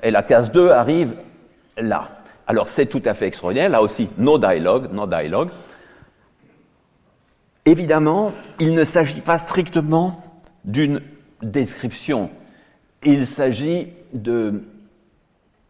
[0.03, 1.15] Et la case 2 arrive
[1.77, 2.09] là.
[2.47, 5.51] Alors c'est tout à fait extraordinaire, là aussi, no dialogue, no dialogue.
[7.65, 10.25] Évidemment, il ne s'agit pas strictement
[10.65, 11.01] d'une
[11.43, 12.31] description,
[13.05, 14.63] il s'agit d'une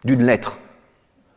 [0.05, 0.59] lettre,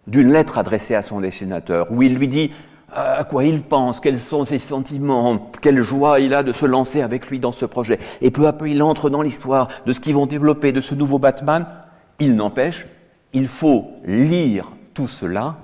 [0.07, 2.51] d'une lettre adressée à son dessinateur, où il lui dit
[2.93, 7.01] à quoi il pense, quels sont ses sentiments, quelle joie il a de se lancer
[7.01, 7.99] avec lui dans ce projet.
[8.21, 10.95] Et peu à peu, il entre dans l'histoire de ce qu'ils vont développer, de ce
[10.95, 11.65] nouveau Batman.
[12.19, 12.85] Il n'empêche,
[13.33, 15.55] il faut lire tout cela,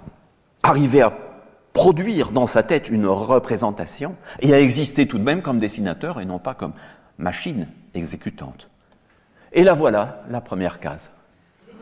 [0.64, 1.14] arriver à
[1.74, 6.26] produire dans sa tête une représentation et à exister tout de même comme dessinateur et
[6.26, 6.74] non pas comme
[7.20, 8.70] machine exécutante.
[9.54, 11.12] Et là voilà la première case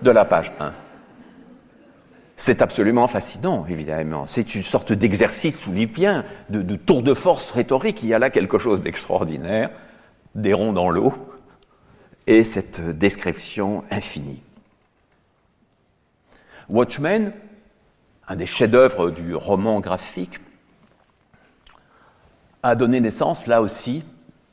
[0.01, 0.73] de la page 1.
[2.37, 4.27] C'est absolument fascinant, évidemment.
[4.27, 8.03] C'est une sorte d'exercice olympien, de, de tour de force rhétorique.
[8.03, 9.71] Il y a là quelque chose d'extraordinaire,
[10.35, 11.13] des ronds dans l'eau,
[12.27, 14.41] et cette description infinie.
[16.67, 17.31] Watchmen,
[18.27, 20.39] un des chefs-d'œuvre du roman graphique,
[22.63, 24.03] a donné naissance, là aussi,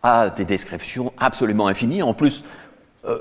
[0.03, 2.03] à des descriptions absolument infinies.
[2.03, 2.45] En plus,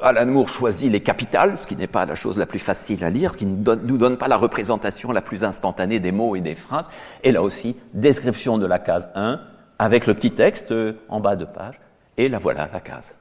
[0.04, 3.10] Alan Moore choisit les capitales, ce qui n'est pas la chose la plus facile à
[3.10, 6.42] lire, ce qui ne nous donne pas la représentation la plus instantanée des mots et
[6.42, 6.88] des phrases.
[7.24, 9.42] Et là aussi, description de la case 1,
[9.80, 11.80] avec le petit texte euh, en bas de page,
[12.18, 13.16] et la voilà, la case.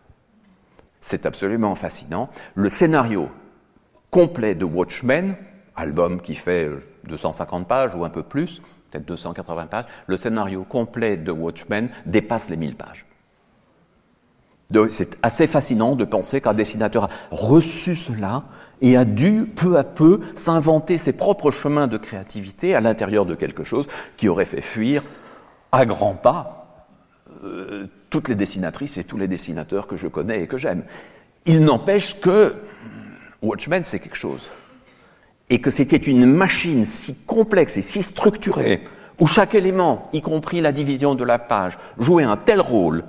[1.00, 2.28] C'est absolument fascinant.
[2.54, 3.30] Le scénario
[4.10, 5.36] complet de Watchmen,
[5.76, 6.68] album qui fait
[7.04, 11.88] 250 euh, pages ou un peu plus, peut-être 280 pages, le scénario complet de Watchmen
[12.04, 13.06] dépasse les 1000 pages.
[14.90, 18.42] C'est assez fascinant de penser qu'un dessinateur a reçu cela
[18.80, 23.34] et a dû peu à peu s'inventer ses propres chemins de créativité à l'intérieur de
[23.34, 25.02] quelque chose qui aurait fait fuir
[25.72, 26.86] à grands pas
[27.44, 30.82] euh, toutes les dessinatrices et tous les dessinateurs que je connais et que j'aime.
[31.46, 32.54] Il n'empêche que
[33.42, 34.50] Watchmen, c'est quelque chose.
[35.48, 38.84] Et que c'était une machine si complexe et si structurée,
[39.18, 43.04] où chaque élément, y compris la division de la page, jouait un tel rôle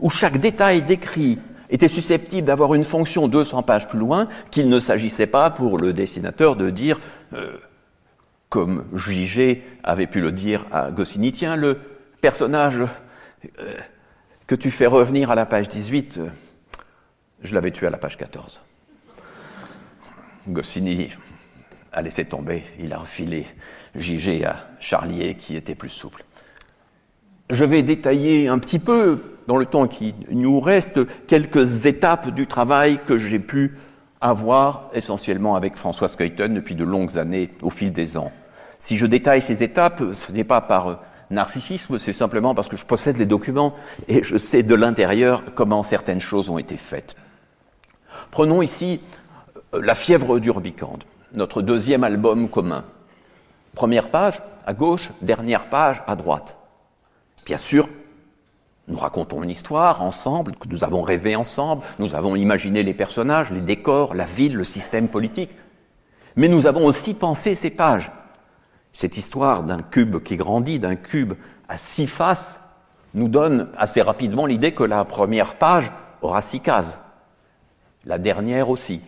[0.00, 1.38] où chaque détail décrit
[1.70, 5.92] était susceptible d'avoir une fonction 200 pages plus loin, qu'il ne s'agissait pas pour le
[5.92, 6.98] dessinateur de dire,
[7.34, 7.58] euh,
[8.48, 9.62] comme J.G.
[9.82, 11.78] avait pu le dire à Goscinny, tiens, le
[12.20, 12.80] personnage
[13.60, 13.76] euh,
[14.46, 16.28] que tu fais revenir à la page 18, euh,
[17.42, 18.60] je l'avais tué à la page 14.
[20.48, 21.10] Goscinny
[21.92, 23.46] a laissé tomber, il a refilé
[23.94, 24.44] J.G.
[24.46, 26.24] à Charlier qui était plus souple.
[27.50, 32.46] je vais détailler un petit peu, dans le temps qui nous reste, quelques étapes du
[32.46, 33.78] travail que j'ai pu
[34.20, 38.30] avoir essentiellement avec François Skeuten depuis de longues années au fil des ans.
[38.78, 42.84] Si je détaille ces étapes, ce n'est pas par narcissisme, c'est simplement parce que je
[42.84, 43.74] possède les documents
[44.06, 47.16] et je sais de l'intérieur comment certaines choses ont été faites.
[48.30, 49.00] Prenons ici
[49.74, 52.84] euh, La fièvre du Rubicande, notre deuxième album commun.
[53.74, 56.56] Première page à gauche, dernière page à droite.
[57.46, 57.88] Bien sûr,
[58.88, 63.50] nous racontons une histoire ensemble, que nous avons rêvé ensemble, nous avons imaginé les personnages,
[63.50, 65.50] les décors, la ville, le système politique.
[66.36, 68.10] Mais nous avons aussi pensé ces pages.
[68.92, 71.34] Cette histoire d'un cube qui grandit, d'un cube
[71.68, 72.60] à six faces,
[73.12, 76.98] nous donne assez rapidement l'idée que la première page aura six cases,
[78.04, 79.00] la dernière aussi.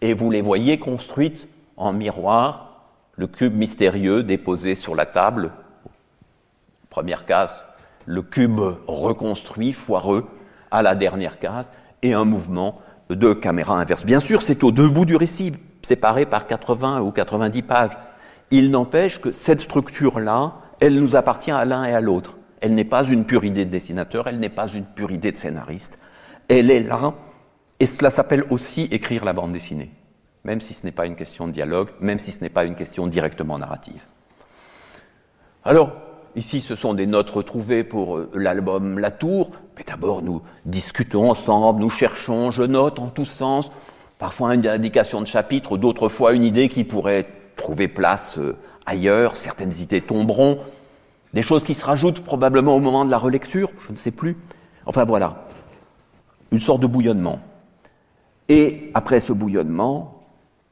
[0.00, 5.52] Et vous les voyez construites en miroir, le cube mystérieux déposé sur la table,
[6.88, 7.64] première case,
[8.08, 10.26] le cube reconstruit, foireux,
[10.70, 11.70] à la dernière case,
[12.02, 12.80] et un mouvement
[13.10, 14.06] de caméra inverse.
[14.06, 15.52] Bien sûr, c'est au deux bouts du récit,
[15.82, 17.92] séparé par 80 ou 90 pages.
[18.50, 22.38] Il n'empêche que cette structure-là, elle nous appartient à l'un et à l'autre.
[22.62, 25.36] Elle n'est pas une pure idée de dessinateur, elle n'est pas une pure idée de
[25.36, 25.98] scénariste.
[26.48, 27.12] Elle est là,
[27.78, 29.90] et cela s'appelle aussi écrire la bande dessinée,
[30.44, 32.74] même si ce n'est pas une question de dialogue, même si ce n'est pas une
[32.74, 34.00] question directement narrative.
[35.62, 40.42] Alors, ici, ce sont des notes retrouvées pour euh, l'album La Tour, mais d'abord, nous
[40.64, 43.70] discutons ensemble, nous cherchons, je note en tous sens,
[44.18, 47.26] parfois une indication de chapitre, d'autres fois une idée qui pourrait
[47.56, 48.56] trouver place euh,
[48.86, 50.58] ailleurs, certaines idées tomberont,
[51.34, 54.36] des choses qui se rajoutent probablement au moment de la relecture, je ne sais plus.
[54.86, 55.46] Enfin voilà,
[56.52, 57.40] une sorte de bouillonnement.
[58.48, 60.17] Et après ce bouillonnement,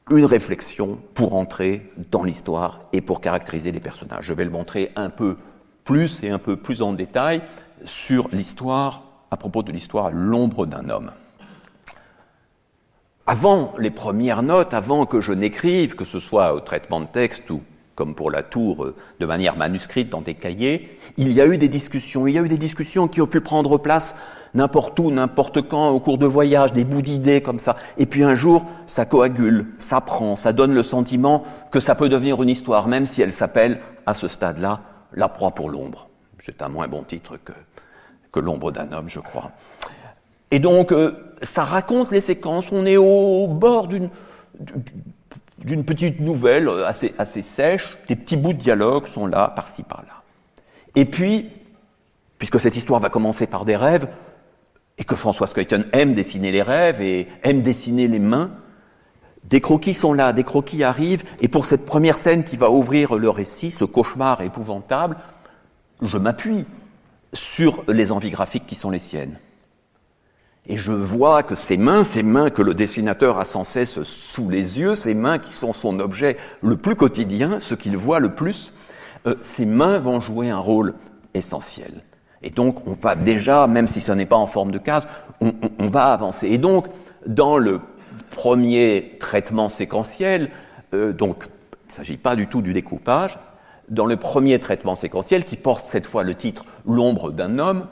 [0.09, 4.25] une réflexion pour entrer dans l'histoire et pour caractériser les personnages.
[4.25, 5.37] Je vais le montrer un peu
[5.83, 7.41] plus et un peu plus en détail
[7.85, 11.11] sur l'histoire, à propos de l'histoire L'ombre d'un homme
[13.27, 17.49] avant les premières notes, avant que je n'écrive, que ce soit au traitement de texte
[17.49, 17.61] ou
[17.93, 21.57] comme pour la tour, euh, de manière manuscrite dans des cahiers, il y a eu
[21.57, 22.27] des discussions.
[22.27, 24.15] Il y a eu des discussions qui ont pu prendre place
[24.53, 27.75] n'importe où, n'importe quand, au cours de voyages, des bouts d'idées comme ça.
[27.97, 32.09] Et puis un jour, ça coagule, ça prend, ça donne le sentiment que ça peut
[32.09, 34.81] devenir une histoire, même si elle s'appelle, à ce stade-là,
[35.13, 36.09] La proie pour l'ombre.
[36.43, 37.53] C'est un moins bon titre que,
[38.39, 39.49] L'ombre d'un homme, je crois.
[40.51, 42.71] Et donc, euh, ça raconte les séquences.
[42.71, 44.09] On est au bord d'une
[45.83, 47.97] petite nouvelle assez, assez sèche.
[48.07, 50.21] Des petits bouts de dialogue sont là, par-ci, par-là.
[50.95, 51.49] Et puis,
[52.37, 54.07] puisque cette histoire va commencer par des rêves,
[54.97, 58.51] et que François Skeuten aime dessiner les rêves et aime dessiner les mains,
[59.43, 63.15] des croquis sont là, des croquis arrivent, et pour cette première scène qui va ouvrir
[63.15, 65.17] le récit, ce cauchemar épouvantable,
[66.01, 66.65] je m'appuie
[67.33, 69.39] sur les envies graphiques qui sont les siennes.
[70.69, 74.49] Et je vois que ces mains, ces mains que le dessinateur a sans cesse sous
[74.49, 78.35] les yeux, ces mains qui sont son objet le plus quotidien, ce qu'il voit le
[78.35, 78.73] plus,
[79.27, 80.95] euh, ces mains vont jouer un rôle
[81.33, 82.03] essentiel.
[82.47, 85.05] Et donc, on va déjà, même si ce n'est pas en forme de case,
[85.41, 85.51] on,
[85.89, 86.47] va avancer.
[86.47, 86.87] Et donc,
[87.25, 87.81] dans le
[88.29, 90.49] premier traitement séquentiel,
[90.93, 93.37] euh, donc, il ne s'agit pas du tout du découpage,
[93.89, 97.85] dans le premier traitement séquentiel, qui porte cette fois le titre L'ombre d'un homme,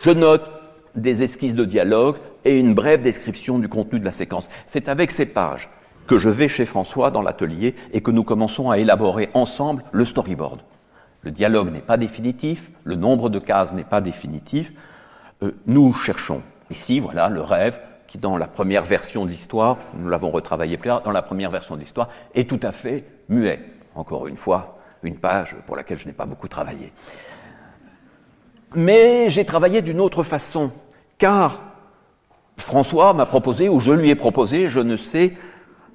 [0.00, 0.50] je note
[0.96, 4.48] des esquisses de dialogue et une brève description du contenu de la séquence.
[4.66, 5.68] C'est avec ces pages
[6.08, 10.04] que je vais chez François dans l'atelier et que nous commençons à élaborer ensemble le
[10.04, 10.58] storyboard.
[11.24, 14.72] Le dialogue n'est pas définitif, le nombre de cases n'est pas définitif.
[15.42, 20.08] Euh, nous cherchons ici, voilà, le rêve qui, dans la première version de l'histoire, nous
[20.08, 23.60] l'avons retravaillé plus tard, dans la première version de l'histoire, est tout à fait muet.
[23.94, 26.92] Encore une fois, une page pour laquelle je n'ai pas beaucoup travaillé.
[28.74, 30.72] Mais j'ai travaillé d'une autre façon
[31.16, 31.62] car
[32.56, 35.32] François m'a proposé, ou je lui ai proposé, je ne sais,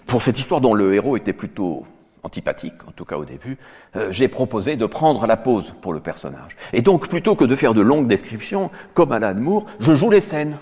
[0.06, 1.86] pour cette histoire dont le héros était plutôt
[2.24, 3.58] antipathique, en tout cas au début,
[3.96, 6.56] euh, j'ai proposé de prendre la pause pour le personnage.
[6.74, 10.22] Et donc, plutôt que de faire de longues descriptions, comme Alan Moore, je joue les
[10.22, 10.58] scènes.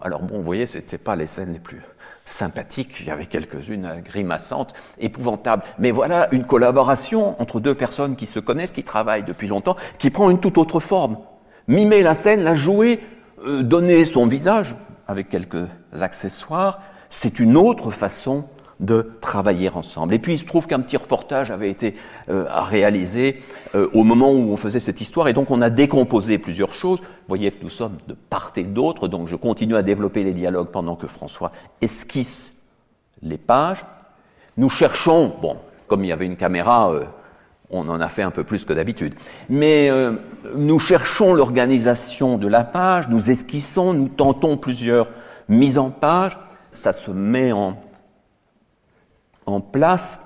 [0.00, 1.82] Alors bon, vous voyez, ce n'étaient pas les scènes les plus
[2.26, 5.62] sympathiques, il y avait quelques-unes grimaçantes, épouvantables.
[5.78, 10.10] Mais voilà une collaboration entre deux personnes qui se connaissent, qui travaillent depuis longtemps, qui
[10.10, 11.18] prend une toute autre forme.
[11.68, 13.00] Mimer la scène, la jouer,
[13.46, 14.76] euh, donner son visage
[15.06, 15.66] avec quelques
[16.00, 16.80] accessoires,
[17.10, 18.48] c'est une autre façon
[18.80, 20.14] de travailler ensemble.
[20.14, 21.94] Et puis il se trouve qu'un petit reportage avait été
[22.28, 23.42] euh, réalisé
[23.74, 27.00] euh, au moment où on faisait cette histoire, et donc on a décomposé plusieurs choses.
[27.00, 30.32] Vous voyez que nous sommes de part et d'autre, donc je continue à développer les
[30.32, 32.52] dialogues pendant que François esquisse
[33.22, 33.84] les pages.
[34.58, 35.56] Nous cherchons, bon,
[35.86, 36.92] comme il y avait une caméra
[37.70, 39.14] On en a fait un peu plus que d'habitude.
[39.48, 40.12] Mais euh,
[40.54, 45.08] nous cherchons l'organisation de la page, nous esquissons, nous tentons plusieurs
[45.48, 46.36] mises en page,
[46.72, 47.76] ça se met en,
[49.46, 50.20] en place,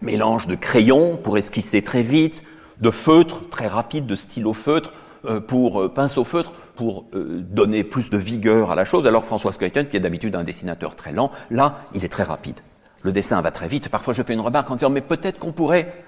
[0.00, 2.42] mélange de crayons pour esquisser très vite,
[2.80, 4.92] de feutre très rapide, de stylo feutre,
[5.26, 9.06] euh, pour euh, pinceau feutre, pour euh, donner plus de vigueur à la chose.
[9.06, 12.60] Alors François Skeuten, qui est d'habitude un dessinateur très lent, là, il est très rapide.
[13.02, 13.88] Le dessin va très vite.
[13.88, 16.04] Parfois, je fais une remarque en disant, mais peut-être qu'on pourrait...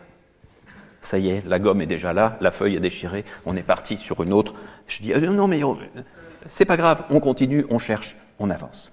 [1.00, 3.96] Ça y est, la gomme est déjà là, la feuille est déchirée, on est parti
[3.96, 4.54] sur une autre.
[4.88, 5.60] Je dis, non, mais
[6.48, 8.90] c'est pas grave, on continue, on cherche, on avance.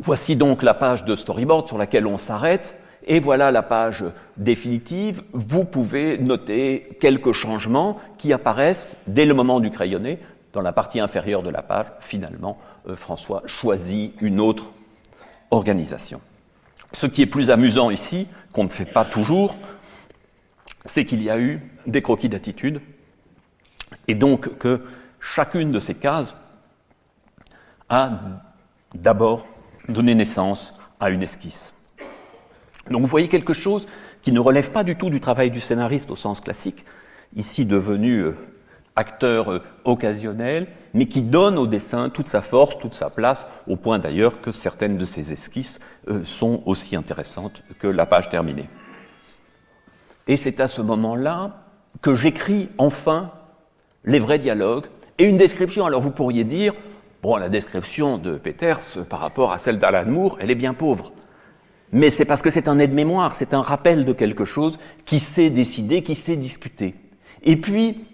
[0.00, 2.76] Voici donc la page de storyboard sur laquelle on s'arrête.
[3.06, 4.04] Et voilà la page
[4.36, 5.22] définitive.
[5.32, 10.18] Vous pouvez noter quelques changements qui apparaissent dès le moment du crayonné.
[10.52, 14.70] Dans la partie inférieure de la page, finalement, euh, François choisit une autre
[15.50, 16.20] organisation.
[16.92, 19.56] Ce qui est plus amusant ici, qu'on ne fait pas toujours,
[20.86, 22.80] c'est qu'il y a eu des croquis d'attitude,
[24.06, 24.84] et donc que
[25.20, 26.36] chacune de ces cases
[27.88, 28.12] a
[28.94, 29.46] d'abord
[29.88, 31.72] donné naissance à une esquisse.
[32.90, 33.86] Donc vous voyez quelque chose
[34.22, 36.84] qui ne relève pas du tout du travail du scénariste au sens classique,
[37.34, 38.36] ici devenu euh,
[38.96, 43.76] acteur euh, occasionnel, mais qui donne au dessin toute sa force, toute sa place, au
[43.76, 48.68] point d'ailleurs que certaines de ces esquisses euh, sont aussi intéressantes que la page terminée.
[50.26, 51.64] Et c'est à ce moment-là
[52.00, 53.30] que j'écris enfin
[54.04, 54.86] les vrais dialogues
[55.18, 55.84] et une description.
[55.84, 56.74] Alors vous pourriez dire,
[57.24, 61.12] bon, la description de Peters par rapport à celle d'Alan Moore, elle est bien pauvre
[61.92, 65.48] mais c'est parce que c'est un aide-mémoire, c'est un rappel de quelque chose qui s'est
[65.48, 66.96] décidé, qui s'est discuté.
[67.44, 68.04] Et puis,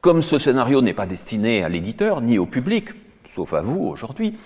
[0.00, 2.90] comme ce scénario n'est pas destiné à l'éditeur ni au public,
[3.28, 4.38] sauf à vous aujourd'hui,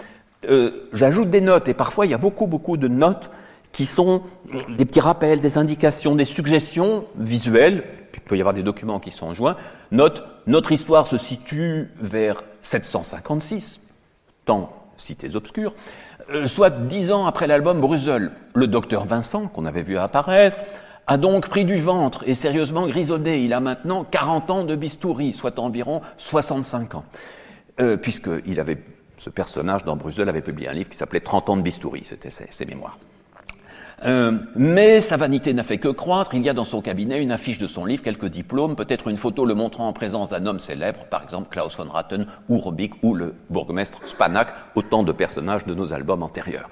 [0.48, 3.30] euh, j'ajoute des notes, et parfois il y a beaucoup, beaucoup de notes
[3.72, 4.22] qui sont
[4.70, 7.84] des petits rappels, des indications, des suggestions visuelles,
[8.14, 9.57] il peut y avoir des documents qui sont joints.
[9.90, 13.80] Note, notre histoire se situe vers 756,
[14.45, 15.74] temps cités obscures,
[16.30, 20.57] euh, soit dix ans après l'album Brussels, le docteur Vincent, qu'on avait vu apparaître,
[21.07, 23.43] a donc pris du ventre et sérieusement grisonné.
[23.43, 27.05] Il a maintenant 40 ans de bistouri, soit environ 65 ans.
[27.80, 28.78] Euh, Puisqu'il avait,
[29.18, 32.30] ce personnage dans Bruxelles avait publié un livre qui s'appelait 30 ans de bistouri, c'était
[32.30, 32.99] ses mémoires.
[34.05, 36.34] Euh, mais sa vanité n'a fait que croître.
[36.34, 39.16] Il y a dans son cabinet une affiche de son livre, quelques diplômes, peut-être une
[39.16, 42.92] photo le montrant en présence d'un homme célèbre, par exemple Klaus von Ratten ou Robic
[43.03, 46.68] ou le bourgmestre Spanak, autant de personnages de nos albums antérieurs,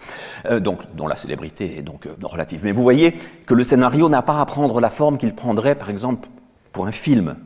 [0.46, 2.60] euh, dont la célébrité est donc euh, relative.
[2.64, 3.14] Mais vous voyez
[3.46, 6.28] que le scénario n'a pas à prendre la forme qu'il prendrait, par exemple,
[6.72, 7.36] pour un film,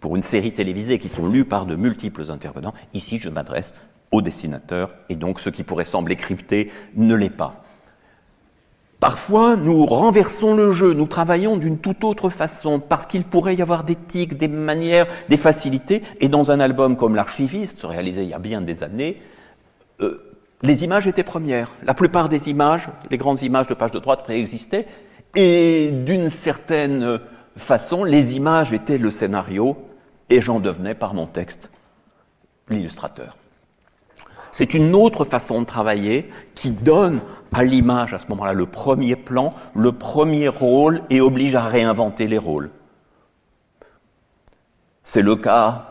[0.00, 2.74] pour une série télévisée qui sont lues par de multiples intervenants.
[2.94, 3.74] Ici, je m'adresse
[4.12, 7.65] au dessinateur, et donc ce qui pourrait sembler crypté ne l'est pas.
[9.00, 13.62] Parfois, nous renversons le jeu, nous travaillons d'une toute autre façon, parce qu'il pourrait y
[13.62, 16.02] avoir des tics, des manières, des facilités.
[16.20, 19.20] Et dans un album comme L'Archiviste, réalisé il y a bien des années,
[20.00, 20.32] euh,
[20.62, 21.74] les images étaient premières.
[21.82, 24.86] La plupart des images, les grandes images de page de droite préexistaient,
[25.34, 27.20] et d'une certaine
[27.58, 29.76] façon, les images étaient le scénario,
[30.30, 31.70] et j'en devenais par mon texte
[32.70, 33.36] l'illustrateur.
[34.58, 37.20] C'est une autre façon de travailler qui donne
[37.52, 42.26] à l'image à ce moment-là le premier plan, le premier rôle et oblige à réinventer
[42.26, 42.70] les rôles.
[45.04, 45.90] C'est le cas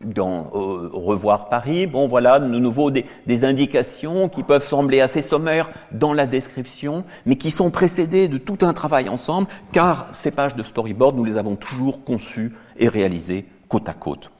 [0.00, 1.86] dans euh, Revoir Paris.
[1.86, 7.04] Bon, voilà, de nouveau des, des, indications qui peuvent sembler assez sommaires dans la description,
[7.26, 11.24] mais qui sont précédées de tout un travail ensemble, car ces pages de storyboard, nous
[11.24, 14.32] les avons toujours conçues et réalisées côte à côte.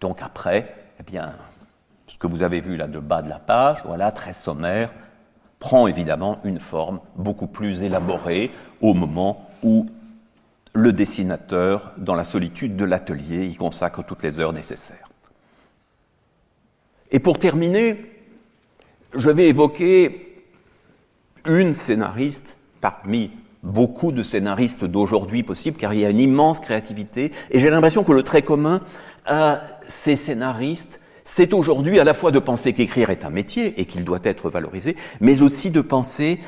[0.00, 1.34] Donc après, eh bien,
[2.10, 4.92] ce que vous avez vu là de bas de la page, voilà, très sommaire,
[5.60, 8.50] prend évidemment une forme beaucoup plus élaborée
[8.80, 9.86] au moment où
[10.72, 15.08] le dessinateur, dans la solitude de l'atelier, y consacre toutes les heures nécessaires.
[17.12, 18.04] Et pour terminer,
[19.14, 20.44] je vais évoquer
[21.46, 23.30] une scénariste parmi
[23.62, 28.02] beaucoup de scénaristes d'aujourd'hui possibles, car il y a une immense créativité, et j'ai l'impression
[28.02, 28.80] que le trait commun
[29.26, 31.00] à ces scénaristes,
[31.32, 34.50] c'est aujourd'hui à la fois de penser qu'écrire est un métier et qu'il doit être
[34.50, 36.40] valorisé, mais aussi de penser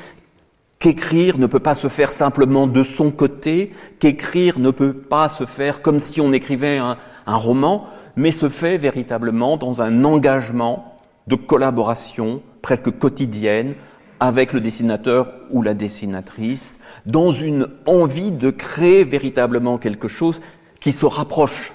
[0.77, 5.45] qu'écrire ne peut pas se faire simplement de son côté, qu'écrire ne peut pas se
[5.45, 11.35] faire comme si on écrivait un, roman, mais se fait véritablement dans un engagement de
[11.35, 13.75] collaboration presque quotidienne
[14.19, 20.41] avec le dessinateur ou la dessinatrice, dans une envie de créer véritablement quelque chose
[20.81, 21.73] qui se rapproche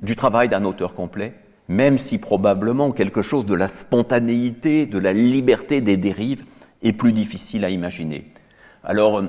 [0.00, 1.34] du travail d'un auteur complet
[1.68, 6.44] même si probablement quelque chose de la spontanéité, de la liberté des dérives
[6.82, 8.30] est plus difficile à imaginer.
[8.82, 9.22] Alors,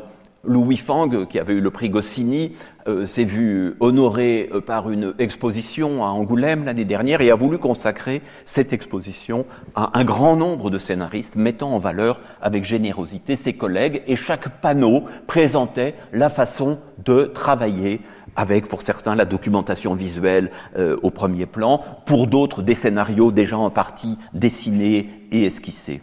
[0.48, 2.54] Louis Fang, qui avait eu le prix Goscinny,
[2.88, 7.58] euh, s'est vu honoré euh, par une exposition à Angoulême l'année dernière et a voulu
[7.58, 13.54] consacrer cette exposition à un grand nombre de scénaristes, mettant en valeur avec générosité ses
[13.54, 14.04] collègues.
[14.06, 18.02] Et chaque panneau présentait la façon de travailler
[18.36, 23.58] avec pour certains la documentation visuelle euh, au premier plan, pour d'autres des scénarios déjà
[23.58, 26.02] en partie dessinés et esquissés.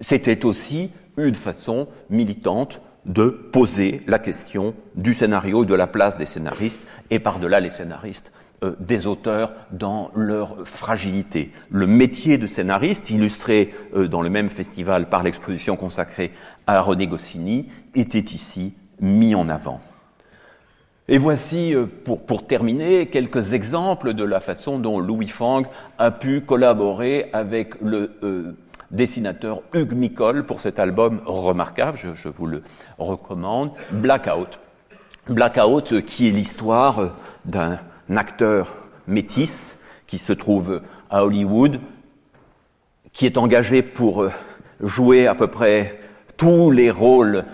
[0.00, 6.16] C'était aussi une façon militante de poser la question du scénario et de la place
[6.16, 11.50] des scénaristes, et par-delà les scénaristes, euh, des auteurs dans leur fragilité.
[11.70, 16.30] Le métier de scénariste, illustré euh, dans le même festival par l'exposition consacrée
[16.66, 19.80] à René Goscinny, était ici mis en avant.
[21.08, 25.62] Et voici, euh, pour, pour, terminer, quelques exemples de la façon dont Louis Fang
[25.98, 28.56] a pu collaborer avec le
[28.92, 32.62] dessinateur Hugues Micol pour cet album remarquable, je, vous le
[32.98, 34.60] recommande, Blackout.
[35.28, 37.08] Blackout euh, qui est l'histoire euh,
[37.44, 37.78] d'un
[38.14, 38.74] acteur
[39.06, 41.80] métis qui se trouve à Hollywood,
[43.12, 44.30] qui est engagé pour euh,
[44.80, 45.98] jouer à peu près
[46.36, 47.44] tous les rôles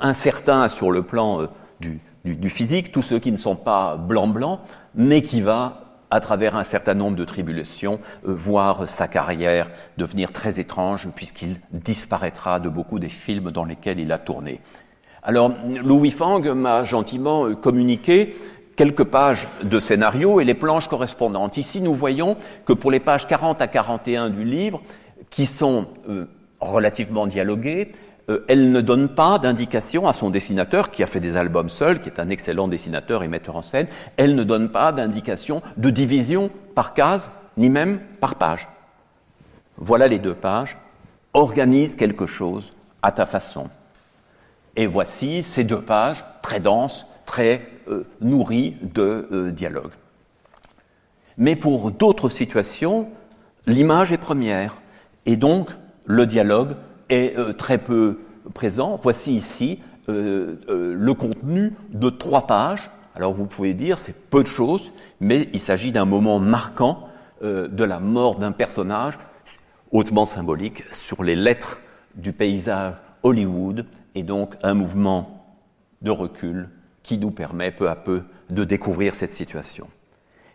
[0.00, 1.48] incertains sur le plan
[1.80, 1.98] du,
[2.36, 4.60] du, physique, tous ceux qui ne sont pas blanc-blanc,
[4.94, 10.32] mais qui va à travers un certain nombre de tribulations, euh, voir sa carrière devenir
[10.32, 14.60] très étrange, puisqu'il disparaîtra de beaucoup des films dans lesquels il a tourné.
[15.22, 15.52] Alors,
[15.84, 18.36] Louis Fang m'a gentiment euh, communiqué
[18.74, 21.56] quelques pages de scénario et les planches correspondantes.
[21.56, 24.80] Ici, nous voyons que pour les pages 40 à 41 du livre,
[25.30, 26.26] qui sont euh,
[26.60, 27.92] relativement dialoguées,
[28.28, 32.00] euh, elle ne donne pas d'indication à son dessinateur, qui a fait des albums seul,
[32.00, 35.90] qui est un excellent dessinateur et metteur en scène, elle ne donne pas d'indication de
[35.90, 38.68] division par case, ni même par page.
[39.76, 40.76] Voilà les deux pages.
[41.34, 42.72] Organise quelque chose
[43.02, 43.68] à ta façon.
[44.76, 49.92] Et voici ces deux pages très denses, très euh, nourries de euh, dialogue.
[51.36, 53.08] Mais pour d'autres situations,
[53.66, 54.78] l'image est première,
[55.26, 55.68] et donc
[56.06, 56.74] le dialogue
[57.08, 58.20] est euh, très peu
[58.54, 58.98] présent.
[59.02, 59.78] Voici ici
[60.08, 62.90] euh, euh, le contenu de trois pages.
[63.14, 64.90] Alors vous pouvez dire c'est peu de choses,
[65.20, 67.04] mais il s'agit d'un moment marquant
[67.40, 69.16] de la mort d'un personnage
[69.92, 71.78] hautement symbolique sur les lettres
[72.16, 73.86] du paysage Hollywood
[74.16, 75.44] et donc un mouvement
[76.02, 76.68] de recul
[77.04, 79.86] qui nous permet peu à peu de découvrir cette situation.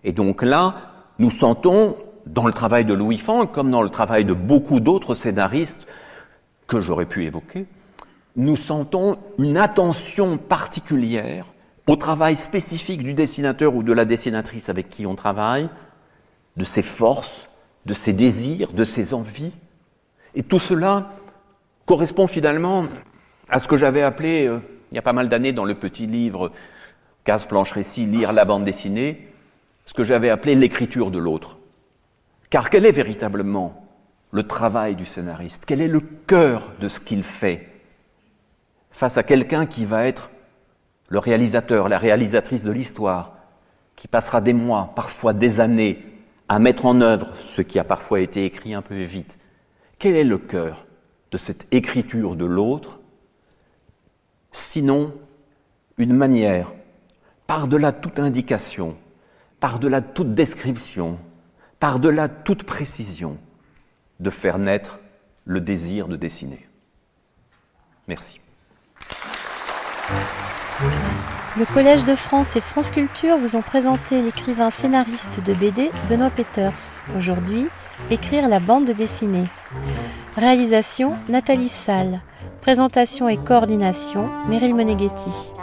[0.03, 0.75] Et donc là,
[1.19, 1.95] nous sentons,
[2.25, 5.87] dans le travail de Louis Fang, comme dans le travail de beaucoup d'autres scénaristes
[6.77, 7.65] que j'aurais pu évoquer,
[8.35, 11.47] nous sentons une attention particulière
[11.87, 15.69] au travail spécifique du dessinateur ou de la dessinatrice avec qui on travaille,
[16.55, 17.49] de ses forces,
[17.85, 19.51] de ses désirs, de ses envies.
[20.35, 21.11] Et tout cela
[21.85, 22.85] correspond finalement
[23.49, 24.59] à ce que j'avais appelé, euh,
[24.91, 26.51] il y a pas mal d'années, dans le petit livre
[27.23, 29.27] Case Planche Récit, Lire la bande dessinée,
[29.85, 31.57] ce que j'avais appelé l'écriture de l'autre.
[32.49, 33.82] Car quel est véritablement
[34.33, 35.63] le travail du scénariste.
[35.65, 37.69] Quel est le cœur de ce qu'il fait
[38.91, 40.31] face à quelqu'un qui va être
[41.07, 43.37] le réalisateur, la réalisatrice de l'histoire,
[43.95, 46.03] qui passera des mois, parfois des années,
[46.49, 49.37] à mettre en œuvre ce qui a parfois été écrit un peu vite?
[49.99, 50.87] Quel est le cœur
[51.31, 52.99] de cette écriture de l'autre
[54.51, 55.13] Sinon,
[55.97, 56.73] une manière,
[57.45, 58.97] par-delà toute indication,
[59.59, 61.19] par-delà toute description,
[61.79, 63.37] par-delà toute précision,
[64.23, 64.99] de faire naître
[65.45, 66.65] le désir de dessiner.
[68.07, 68.39] Merci.
[71.57, 76.31] Le Collège de France et France Culture vous ont présenté l'écrivain scénariste de BD Benoît
[76.31, 76.99] Peters.
[77.17, 77.67] Aujourd'hui,
[78.09, 79.47] écrire la bande dessinée.
[80.35, 82.21] Réalisation Nathalie Salle.
[82.61, 85.53] Présentation et coordination Meryl Meneghetti.